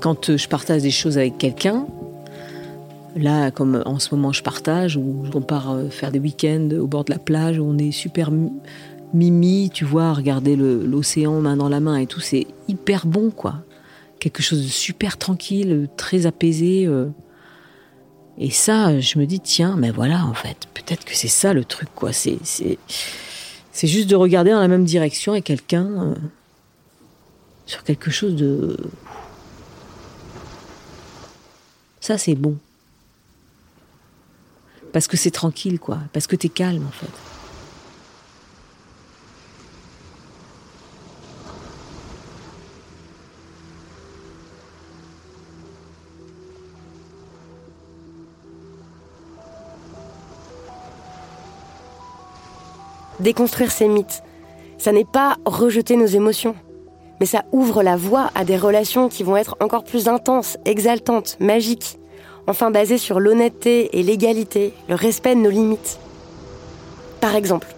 Quand 0.00 0.30
euh, 0.30 0.36
je 0.36 0.48
partage 0.48 0.82
des 0.82 0.90
choses 0.90 1.18
avec 1.18 1.38
quelqu'un, 1.38 1.86
là, 3.16 3.50
comme 3.50 3.82
en 3.86 3.98
ce 3.98 4.14
moment 4.14 4.32
je 4.32 4.42
partage, 4.42 4.96
ou 4.96 5.24
on 5.34 5.40
part 5.40 5.72
euh, 5.72 5.88
faire 5.90 6.10
des 6.10 6.18
week-ends 6.18 6.68
au 6.78 6.86
bord 6.86 7.04
de 7.04 7.12
la 7.12 7.18
plage, 7.18 7.58
où 7.58 7.64
on 7.64 7.78
est 7.78 7.92
super 7.92 8.30
mimi, 9.12 9.70
tu 9.72 9.84
vois, 9.84 10.12
regarder 10.12 10.56
l'océan 10.56 11.40
main 11.40 11.56
dans 11.56 11.68
la 11.68 11.80
main 11.80 11.96
et 11.96 12.06
tout, 12.06 12.20
c'est 12.20 12.46
hyper 12.68 13.06
bon, 13.06 13.30
quoi. 13.30 13.56
quelque 14.20 14.42
chose 14.42 14.62
de 14.62 14.68
super 14.68 15.18
tranquille, 15.18 15.88
très 15.96 16.26
apaisé. 16.26 16.86
euh. 16.86 17.06
Et 18.38 18.50
ça, 18.50 18.98
je 19.00 19.18
me 19.18 19.26
dis, 19.26 19.40
tiens, 19.40 19.76
mais 19.76 19.90
voilà, 19.90 20.24
en 20.24 20.34
fait, 20.34 20.68
peut-être 20.72 21.04
que 21.04 21.14
c'est 21.14 21.28
ça 21.28 21.52
le 21.52 21.64
truc, 21.64 21.88
quoi. 21.94 22.12
C'est, 22.12 22.38
c'est, 22.42 23.86
juste 23.86 24.08
de 24.08 24.16
regarder 24.16 24.50
dans 24.50 24.60
la 24.60 24.68
même 24.68 24.84
direction 24.84 25.34
et 25.34 25.42
quelqu'un 25.42 25.86
euh, 25.86 26.14
sur 27.66 27.82
quelque 27.84 28.10
chose 28.10 28.34
de. 28.36 28.76
Ça, 32.00 32.16
c'est 32.16 32.34
bon. 32.34 32.56
Parce 34.92 35.06
que 35.06 35.16
c'est 35.16 35.30
tranquille, 35.30 35.78
quoi. 35.78 35.98
Parce 36.12 36.26
que 36.26 36.34
t'es 36.34 36.48
calme, 36.48 36.86
en 36.86 36.90
fait. 36.90 37.06
Déconstruire 53.20 53.70
ces 53.70 53.86
mythes, 53.86 54.22
ça 54.78 54.92
n'est 54.92 55.04
pas 55.04 55.36
rejeter 55.44 55.94
nos 55.94 56.06
émotions, 56.06 56.56
mais 57.20 57.26
ça 57.26 57.44
ouvre 57.52 57.82
la 57.82 57.96
voie 57.96 58.30
à 58.34 58.44
des 58.44 58.56
relations 58.56 59.08
qui 59.08 59.22
vont 59.22 59.36
être 59.36 59.56
encore 59.60 59.84
plus 59.84 60.08
intenses, 60.08 60.56
exaltantes, 60.64 61.36
magiques, 61.38 61.98
enfin 62.46 62.70
basées 62.70 62.98
sur 62.98 63.20
l'honnêteté 63.20 63.98
et 63.98 64.02
l'égalité, 64.02 64.72
le 64.88 64.94
respect 64.94 65.34
de 65.34 65.40
nos 65.40 65.50
limites. 65.50 66.00
Par 67.20 67.36
exemple, 67.36 67.68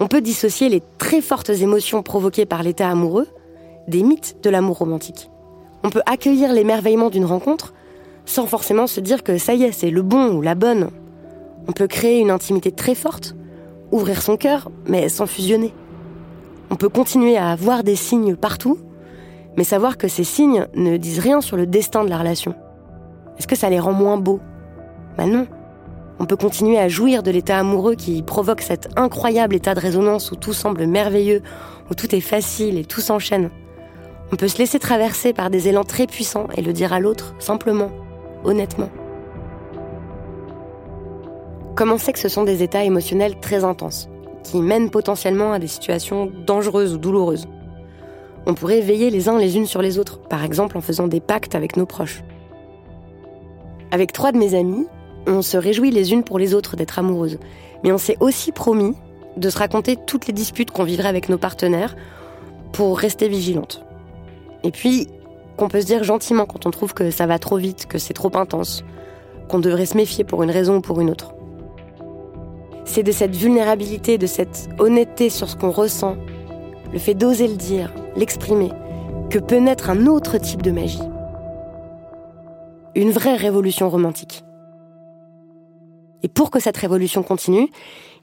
on 0.00 0.08
peut 0.08 0.22
dissocier 0.22 0.68
les 0.68 0.82
très 0.96 1.20
fortes 1.20 1.50
émotions 1.50 2.02
provoquées 2.02 2.46
par 2.46 2.62
l'état 2.62 2.88
amoureux 2.88 3.28
des 3.88 4.02
mythes 4.02 4.36
de 4.42 4.50
l'amour 4.50 4.78
romantique. 4.78 5.30
On 5.84 5.90
peut 5.90 6.02
accueillir 6.06 6.52
l'émerveillement 6.52 7.10
d'une 7.10 7.24
rencontre 7.24 7.74
sans 8.24 8.46
forcément 8.46 8.86
se 8.86 9.00
dire 9.00 9.22
que 9.22 9.38
ça 9.38 9.54
y 9.54 9.64
est, 9.64 9.72
c'est 9.72 9.90
le 9.90 10.02
bon 10.02 10.34
ou 10.34 10.42
la 10.42 10.54
bonne. 10.54 10.90
On 11.66 11.72
peut 11.72 11.86
créer 11.86 12.18
une 12.20 12.30
intimité 12.30 12.72
très 12.72 12.94
forte, 12.94 13.34
ouvrir 13.90 14.20
son 14.22 14.36
cœur, 14.36 14.70
mais 14.86 15.08
sans 15.08 15.26
fusionner. 15.26 15.72
On 16.70 16.76
peut 16.76 16.88
continuer 16.88 17.36
à 17.36 17.56
voir 17.56 17.82
des 17.82 17.96
signes 17.96 18.36
partout, 18.36 18.78
mais 19.56 19.64
savoir 19.64 19.96
que 19.96 20.06
ces 20.06 20.24
signes 20.24 20.66
ne 20.74 20.96
disent 20.96 21.18
rien 21.18 21.40
sur 21.40 21.56
le 21.56 21.66
destin 21.66 22.04
de 22.04 22.10
la 22.10 22.18
relation. 22.18 22.54
Est-ce 23.38 23.46
que 23.46 23.56
ça 23.56 23.70
les 23.70 23.80
rend 23.80 23.92
moins 23.92 24.18
beaux? 24.18 24.40
Ben 25.16 25.26
non. 25.26 25.46
On 26.20 26.26
peut 26.26 26.36
continuer 26.36 26.78
à 26.78 26.88
jouir 26.88 27.22
de 27.22 27.30
l'état 27.30 27.58
amoureux 27.58 27.94
qui 27.94 28.22
provoque 28.22 28.60
cet 28.60 28.88
incroyable 28.96 29.54
état 29.54 29.74
de 29.74 29.80
résonance 29.80 30.30
où 30.30 30.36
tout 30.36 30.52
semble 30.52 30.86
merveilleux, 30.86 31.42
où 31.90 31.94
tout 31.94 32.14
est 32.14 32.20
facile 32.20 32.76
et 32.76 32.84
tout 32.84 33.00
s'enchaîne. 33.00 33.50
On 34.32 34.36
peut 34.36 34.48
se 34.48 34.58
laisser 34.58 34.78
traverser 34.78 35.32
par 35.32 35.48
des 35.48 35.68
élans 35.68 35.84
très 35.84 36.06
puissants 36.06 36.48
et 36.56 36.60
le 36.60 36.72
dire 36.72 36.92
à 36.92 37.00
l'autre 37.00 37.34
simplement, 37.38 37.90
honnêtement. 38.44 38.90
Comme 41.76 41.92
on 41.92 41.98
sait 41.98 42.12
que 42.12 42.18
ce 42.18 42.28
sont 42.28 42.42
des 42.44 42.62
états 42.62 42.84
émotionnels 42.84 43.38
très 43.40 43.64
intenses, 43.64 44.10
qui 44.42 44.60
mènent 44.60 44.90
potentiellement 44.90 45.52
à 45.52 45.58
des 45.58 45.66
situations 45.66 46.30
dangereuses 46.46 46.94
ou 46.94 46.98
douloureuses. 46.98 47.46
On 48.46 48.54
pourrait 48.54 48.80
veiller 48.80 49.10
les 49.10 49.28
uns 49.28 49.38
les 49.38 49.56
unes 49.56 49.66
sur 49.66 49.82
les 49.82 49.98
autres, 49.98 50.20
par 50.20 50.44
exemple 50.44 50.78
en 50.78 50.80
faisant 50.80 51.06
des 51.06 51.20
pactes 51.20 51.54
avec 51.54 51.76
nos 51.76 51.86
proches. 51.86 52.22
Avec 53.90 54.12
trois 54.12 54.32
de 54.32 54.38
mes 54.38 54.54
amies, 54.54 54.86
on 55.26 55.42
se 55.42 55.56
réjouit 55.56 55.90
les 55.90 56.12
unes 56.12 56.24
pour 56.24 56.38
les 56.38 56.54
autres 56.54 56.76
d'être 56.76 56.98
amoureuses, 56.98 57.38
mais 57.84 57.92
on 57.92 57.98
s'est 57.98 58.16
aussi 58.20 58.52
promis 58.52 58.94
de 59.36 59.50
se 59.50 59.58
raconter 59.58 59.96
toutes 59.96 60.26
les 60.26 60.32
disputes 60.32 60.70
qu'on 60.70 60.84
vivrait 60.84 61.08
avec 61.08 61.28
nos 61.28 61.38
partenaires 61.38 61.96
pour 62.72 62.98
rester 62.98 63.28
vigilantes. 63.28 63.84
Et 64.64 64.70
puis, 64.70 65.08
qu'on 65.56 65.68
peut 65.68 65.80
se 65.80 65.86
dire 65.86 66.04
gentiment 66.04 66.46
quand 66.46 66.66
on 66.66 66.70
trouve 66.70 66.94
que 66.94 67.10
ça 67.10 67.26
va 67.26 67.38
trop 67.38 67.56
vite, 67.56 67.86
que 67.86 67.98
c'est 67.98 68.14
trop 68.14 68.34
intense, 68.36 68.84
qu'on 69.48 69.58
devrait 69.58 69.86
se 69.86 69.96
méfier 69.96 70.24
pour 70.24 70.42
une 70.42 70.50
raison 70.50 70.76
ou 70.76 70.80
pour 70.80 71.00
une 71.00 71.10
autre. 71.10 71.34
C'est 72.88 73.02
de 73.02 73.12
cette 73.12 73.36
vulnérabilité, 73.36 74.16
de 74.16 74.26
cette 74.26 74.70
honnêteté 74.78 75.28
sur 75.28 75.48
ce 75.50 75.56
qu'on 75.56 75.70
ressent, 75.70 76.16
le 76.90 76.98
fait 76.98 77.12
d'oser 77.12 77.46
le 77.46 77.56
dire, 77.56 77.92
l'exprimer, 78.16 78.70
que 79.28 79.38
peut 79.38 79.58
naître 79.58 79.90
un 79.90 80.06
autre 80.06 80.38
type 80.38 80.62
de 80.62 80.70
magie. 80.70 81.02
Une 82.94 83.10
vraie 83.10 83.36
révolution 83.36 83.90
romantique. 83.90 84.42
Et 86.22 86.28
pour 86.28 86.50
que 86.50 86.60
cette 86.60 86.78
révolution 86.78 87.22
continue, 87.22 87.68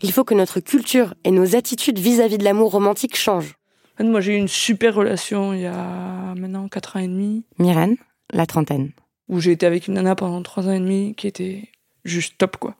il 0.01 0.11
faut 0.11 0.23
que 0.23 0.33
notre 0.33 0.59
culture 0.59 1.13
et 1.23 1.31
nos 1.31 1.55
attitudes 1.55 1.99
vis-à-vis 1.99 2.39
de 2.39 2.43
l'amour 2.43 2.71
romantique 2.71 3.15
changent. 3.15 3.55
Moi, 3.99 4.19
j'ai 4.19 4.33
eu 4.33 4.37
une 4.37 4.47
super 4.47 4.95
relation 4.95 5.53
il 5.53 5.61
y 5.61 5.67
a 5.67 6.33
maintenant 6.35 6.67
4 6.67 6.97
ans 6.97 6.99
et 7.01 7.07
demi. 7.07 7.45
Myrène, 7.59 7.97
la 8.33 8.47
trentaine. 8.47 8.93
Où 9.29 9.39
j'ai 9.39 9.51
été 9.51 9.67
avec 9.67 9.87
une 9.87 9.93
nana 9.93 10.15
pendant 10.15 10.41
3 10.41 10.67
ans 10.67 10.73
et 10.73 10.79
demi 10.79 11.13
qui 11.15 11.27
était 11.27 11.69
juste 12.03 12.39
top, 12.39 12.57
quoi. 12.57 12.75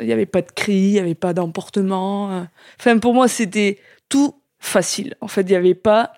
Il 0.00 0.06
n'y 0.06 0.12
avait 0.12 0.26
pas 0.26 0.42
de 0.42 0.50
cris, 0.50 0.72
il 0.72 0.92
n'y 0.92 0.98
avait 0.98 1.14
pas 1.14 1.32
d'emportement. 1.32 2.46
Enfin, 2.80 2.98
pour 2.98 3.14
moi, 3.14 3.28
c'était 3.28 3.78
tout 4.08 4.34
facile. 4.58 5.14
En 5.20 5.28
fait, 5.28 5.42
il 5.42 5.48
n'y 5.50 5.56
avait 5.56 5.74
pas 5.74 6.12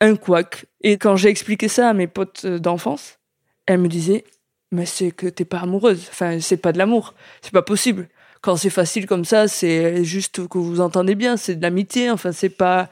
un 0.00 0.16
couac. 0.16 0.66
Et 0.82 0.98
quand 0.98 1.16
j'ai 1.16 1.28
expliqué 1.28 1.68
ça 1.68 1.88
à 1.88 1.92
mes 1.94 2.06
potes 2.06 2.46
d'enfance, 2.46 3.18
elles 3.66 3.78
me 3.78 3.88
disaient 3.88 4.24
Mais 4.72 4.86
c'est 4.86 5.10
que 5.10 5.26
t'es 5.26 5.44
pas 5.44 5.60
amoureuse. 5.60 6.06
Enfin, 6.10 6.40
c'est 6.40 6.56
pas 6.58 6.72
de 6.72 6.78
l'amour. 6.78 7.14
C'est 7.42 7.52
pas 7.52 7.62
possible. 7.62 8.08
Quand 8.42 8.56
c'est 8.56 8.70
facile 8.70 9.06
comme 9.06 9.24
ça, 9.24 9.48
c'est 9.48 10.04
juste 10.04 10.46
que 10.48 10.58
vous 10.58 10.80
entendez 10.80 11.14
bien. 11.14 11.36
C'est 11.36 11.54
de 11.54 11.62
l'amitié. 11.62 12.10
Enfin, 12.10 12.32
c'est 12.32 12.50
pas. 12.50 12.90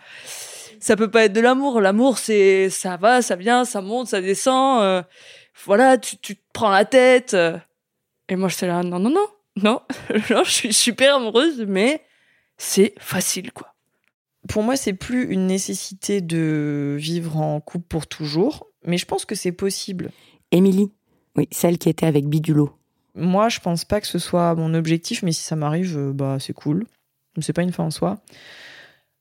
Ça 0.80 0.96
peut 0.96 1.10
pas 1.10 1.24
être 1.24 1.32
de 1.32 1.40
l'amour. 1.40 1.80
L'amour, 1.80 2.18
c'est 2.18 2.70
ça 2.70 2.96
va, 2.96 3.22
ça 3.22 3.36
vient, 3.36 3.64
ça 3.64 3.80
monte, 3.82 4.08
ça 4.08 4.20
descend. 4.20 4.82
euh, 4.82 5.02
voilà, 5.66 5.98
tu, 5.98 6.16
tu 6.16 6.36
te 6.36 6.42
prends 6.52 6.70
la 6.70 6.84
tête. 6.84 7.36
Et 8.28 8.36
moi, 8.36 8.48
j'étais 8.48 8.66
là 8.66 8.82
Non, 8.82 8.98
non, 8.98 9.10
non. 9.10 9.26
Non, 9.60 9.80
non, 10.30 10.44
je 10.44 10.50
suis 10.50 10.72
super 10.72 11.16
amoureuse, 11.16 11.64
mais 11.66 12.02
c'est 12.56 12.94
facile, 12.98 13.52
quoi. 13.52 13.74
Pour 14.48 14.62
moi, 14.62 14.76
c'est 14.76 14.92
plus 14.94 15.24
une 15.32 15.46
nécessité 15.46 16.20
de 16.20 16.96
vivre 16.98 17.36
en 17.36 17.60
couple 17.60 17.86
pour 17.86 18.06
toujours, 18.06 18.66
mais 18.84 18.98
je 18.98 19.06
pense 19.06 19.24
que 19.24 19.34
c'est 19.34 19.52
possible. 19.52 20.10
Émilie, 20.50 20.90
oui, 21.36 21.48
celle 21.52 21.78
qui 21.78 21.88
était 21.88 22.06
avec 22.06 22.26
Bidulo. 22.26 22.76
Moi, 23.14 23.48
je 23.48 23.60
pense 23.60 23.84
pas 23.84 24.00
que 24.00 24.06
ce 24.06 24.18
soit 24.18 24.54
mon 24.54 24.74
objectif, 24.74 25.22
mais 25.22 25.32
si 25.32 25.42
ça 25.42 25.54
m'arrive, 25.54 25.96
euh, 25.96 26.12
bah 26.12 26.38
c'est 26.40 26.54
cool. 26.54 26.86
C'est 27.40 27.52
pas 27.52 27.62
une 27.62 27.72
fin 27.72 27.84
en 27.84 27.90
soi. 27.90 28.18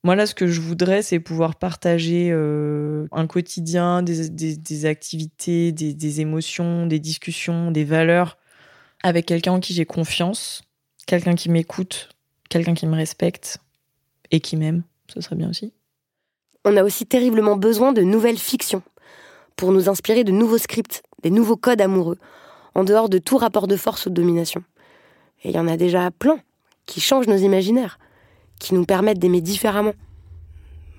Moi, 0.04 0.16
là, 0.16 0.26
ce 0.26 0.34
que 0.34 0.48
je 0.48 0.60
voudrais, 0.60 1.04
c'est 1.04 1.20
pouvoir 1.20 1.56
partager 1.56 2.30
euh, 2.32 3.06
un 3.12 3.28
quotidien, 3.28 4.02
des, 4.02 4.30
des- 4.30 4.58
des 4.58 4.86
activités, 4.86 5.72
des, 5.72 5.94
des 5.94 6.22
émotions, 6.22 6.88
des 6.88 7.00
discussions, 7.00 7.70
des 7.72 7.84
valeurs 7.84 8.38
avec 9.04 9.26
quelqu'un 9.26 9.54
en 9.54 9.60
qui 9.60 9.74
j'ai 9.74 9.86
confiance, 9.86 10.64
quelqu'un 11.08 11.36
qui 11.36 11.50
m'écoute, 11.50 12.10
quelqu'un 12.50 12.74
qui 12.74 12.86
me 12.88 12.96
respecte 12.96 13.60
et 14.32 14.40
qui 14.40 14.58
m'aime. 14.58 14.84
Ce 15.14 15.22
serait 15.22 15.36
bien 15.36 15.50
aussi. 15.50 15.74
On 16.64 16.78
a 16.78 16.84
aussi 16.84 17.06
terriblement 17.06 17.56
besoin 17.56 17.92
de 17.92 18.02
nouvelles 18.02 18.38
fictions 18.38 18.84
pour 19.56 19.72
nous 19.72 19.90
inspirer 19.90 20.24
de 20.24 20.32
nouveaux 20.32 20.58
scripts, 20.58 21.04
des 21.24 21.32
nouveaux 21.32 21.58
codes 21.58 21.82
amoureux, 21.82 22.18
en 22.76 22.84
dehors 22.84 23.10
de 23.10 23.18
tout 23.18 23.38
rapport 23.38 23.68
de 23.68 23.76
force 23.76 24.06
ou 24.06 24.10
de 24.10 24.16
domination. 24.16 24.64
Et 25.44 25.50
il 25.50 25.56
y 25.56 25.60
en 25.60 25.68
a 25.68 25.78
déjà 25.78 26.10
plein 26.12 26.40
qui 26.86 27.02
changent 27.02 27.28
nos 27.28 27.38
imaginaires, 27.38 28.00
qui 28.60 28.74
nous 28.74 28.86
permettent 28.86 29.20
d'aimer 29.20 29.42
différemment. 29.42 29.94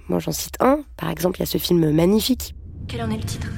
Moi, 0.09 0.19
j'en 0.19 0.33
cite 0.33 0.57
un. 0.61 0.83
Par 0.97 1.11
exemple, 1.11 1.39
il 1.39 1.41
y 1.41 1.43
a 1.45 1.47
ce 1.47 1.59
film 1.59 1.91
magnifique. 1.93 2.55
Quel 2.89 3.03
en 3.03 3.11
est 3.11 3.17
le 3.17 3.25
titre? 3.25 3.49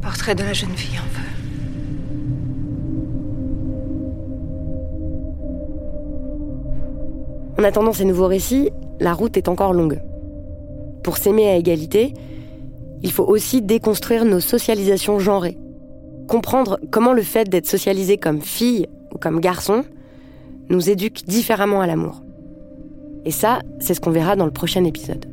Portrait 0.00 0.34
de 0.34 0.44
la 0.44 0.52
jeune 0.52 0.76
fille 0.76 0.98
en 0.98 1.02
feu. 1.02 1.33
En 7.58 7.62
attendant 7.62 7.92
ces 7.92 8.04
nouveaux 8.04 8.26
récits, 8.26 8.70
la 9.00 9.12
route 9.12 9.36
est 9.36 9.48
encore 9.48 9.72
longue. 9.72 10.00
Pour 11.02 11.18
s'aimer 11.18 11.48
à 11.48 11.56
égalité, 11.56 12.14
il 13.02 13.12
faut 13.12 13.24
aussi 13.24 13.62
déconstruire 13.62 14.24
nos 14.24 14.40
socialisations 14.40 15.18
genrées. 15.18 15.58
Comprendre 16.26 16.80
comment 16.90 17.12
le 17.12 17.22
fait 17.22 17.48
d'être 17.48 17.66
socialisé 17.66 18.16
comme 18.16 18.40
fille 18.40 18.88
ou 19.12 19.18
comme 19.18 19.40
garçon 19.40 19.84
nous 20.70 20.88
éduque 20.88 21.24
différemment 21.26 21.80
à 21.80 21.86
l'amour. 21.86 22.22
Et 23.24 23.30
ça, 23.30 23.60
c'est 23.78 23.94
ce 23.94 24.00
qu'on 24.00 24.10
verra 24.10 24.36
dans 24.36 24.46
le 24.46 24.50
prochain 24.50 24.84
épisode. 24.84 25.26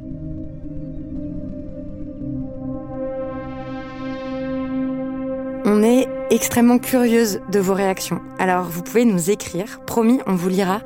On 5.63 5.83
est 5.83 6.07
extrêmement 6.29 6.79
curieuse 6.79 7.39
de 7.51 7.59
vos 7.59 7.73
réactions. 7.73 8.19
Alors 8.39 8.65
vous 8.65 8.81
pouvez 8.81 9.05
nous 9.05 9.29
écrire, 9.29 9.79
promis, 9.85 10.19
on 10.27 10.35
vous 10.35 10.49
lira. 10.49 10.81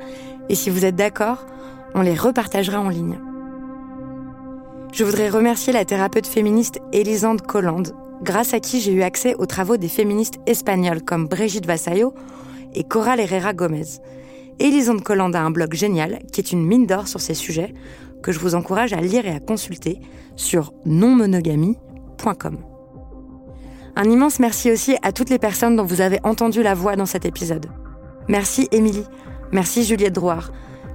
Et 0.48 0.54
si 0.54 0.70
vous 0.70 0.84
êtes 0.84 0.96
d'accord, 0.96 1.46
on 1.94 2.02
les 2.02 2.14
repartagera 2.14 2.80
en 2.80 2.88
ligne. 2.88 3.18
Je 4.92 5.04
voudrais 5.04 5.28
remercier 5.28 5.72
la 5.72 5.84
thérapeute 5.84 6.26
féministe 6.26 6.80
Elisande 6.92 7.42
Collande, 7.42 7.94
grâce 8.22 8.54
à 8.54 8.60
qui 8.60 8.80
j'ai 8.80 8.92
eu 8.92 9.02
accès 9.02 9.34
aux 9.38 9.46
travaux 9.46 9.76
des 9.76 9.88
féministes 9.88 10.38
espagnoles 10.46 11.02
comme 11.02 11.26
Brigitte 11.26 11.66
Vasallo 11.66 12.14
et 12.74 12.84
Coral 12.84 13.20
Herrera 13.20 13.52
Gomez. 13.52 14.00
Elisande 14.58 15.02
Collande 15.02 15.36
a 15.36 15.42
un 15.42 15.50
blog 15.50 15.74
génial 15.74 16.20
qui 16.32 16.40
est 16.40 16.52
une 16.52 16.64
mine 16.64 16.86
d'or 16.86 17.08
sur 17.08 17.20
ces 17.20 17.34
sujets 17.34 17.74
que 18.22 18.32
je 18.32 18.38
vous 18.38 18.54
encourage 18.54 18.92
à 18.92 19.00
lire 19.00 19.26
et 19.26 19.34
à 19.34 19.40
consulter 19.40 20.00
sur 20.34 20.72
non-monogamie 20.84 21.76
binge.com. 22.24 22.58
Un 23.96 24.04
immense 24.10 24.40
merci 24.40 24.70
aussi 24.70 24.96
à 25.02 25.12
toutes 25.12 25.30
les 25.30 25.38
personnes 25.38 25.76
dont 25.76 25.84
vous 25.84 26.00
avez 26.00 26.20
entendu 26.22 26.62
la 26.62 26.74
voix 26.74 26.96
dans 26.96 27.06
cet 27.06 27.24
épisode. 27.24 27.66
Merci 28.28 28.68
Émilie, 28.72 29.04
merci 29.52 29.84
Juliette 29.84 30.14
Drouard, 30.14 30.50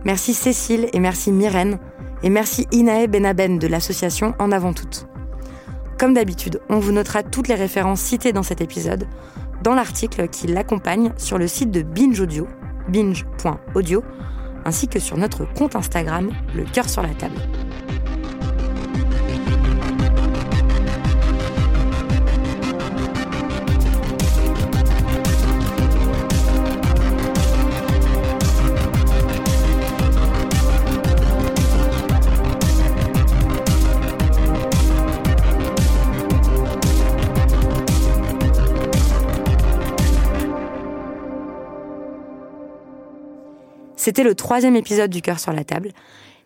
merci 0.05 0.33
Cécile 0.33 0.89
et 0.93 0.99
merci 0.99 1.31
Myrène, 1.31 1.79
et 2.23 2.29
merci 2.29 2.67
Inae 2.71 3.07
Benaben 3.07 3.59
de 3.59 3.67
l'association 3.67 4.33
En 4.39 4.51
Avant 4.51 4.73
Toutes. 4.73 5.07
Comme 5.97 6.13
d'habitude, 6.13 6.61
on 6.69 6.79
vous 6.79 6.91
notera 6.91 7.23
toutes 7.23 7.47
les 7.47 7.55
références 7.55 8.01
citées 8.01 8.33
dans 8.33 8.43
cet 8.43 8.61
épisode 8.61 9.07
dans 9.61 9.75
l'article 9.75 10.27
qui 10.27 10.47
l'accompagne 10.47 11.13
sur 11.17 11.37
le 11.37 11.47
site 11.47 11.71
de 11.71 11.83
Binge 11.83 12.19
Audio, 12.19 12.47
binge.audio, 12.89 14.03
ainsi 14.65 14.87
que 14.87 14.99
sur 14.99 15.17
notre 15.17 15.45
compte 15.45 15.75
Instagram, 15.75 16.31
le 16.55 16.63
cœur 16.63 16.89
sur 16.89 17.01
la 17.01 17.09
table. 17.09 17.39
C'était 44.03 44.23
le 44.23 44.33
troisième 44.33 44.75
épisode 44.75 45.11
du 45.11 45.21
Cœur 45.21 45.39
sur 45.39 45.53
la 45.53 45.63
table. 45.63 45.91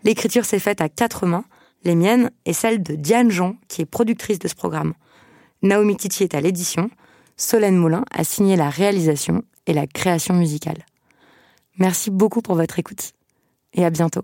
L'écriture 0.04 0.44
s'est 0.44 0.60
faite 0.60 0.82
à 0.82 0.90
quatre 0.90 1.26
mains, 1.26 1.46
les 1.86 1.96
miennes 1.96 2.30
et 2.46 2.52
celles 2.52 2.84
de 2.84 2.96
Diane 2.96 3.32
Jean, 3.32 3.56
qui 3.70 3.82
est 3.82 3.86
productrice 3.86 4.40
de 4.40 4.50
ce 4.50 4.56
programme. 4.56 4.94
Naomi 5.62 5.96
Titi 5.96 6.24
est 6.24 6.36
à 6.36 6.42
l'édition, 6.42 6.90
Solène 7.38 7.78
Moulin 7.78 8.04
a 8.12 8.26
signé 8.26 8.58
la 8.58 8.70
réalisation 8.70 9.42
et 9.68 9.74
la 9.74 9.88
création 9.88 10.34
musicale. 10.34 10.86
Merci 11.78 12.12
beaucoup 12.12 12.42
pour 12.42 12.56
votre 12.56 12.78
écoute 12.78 13.14
et 13.72 13.86
à 13.86 13.90
bientôt. 13.90 14.24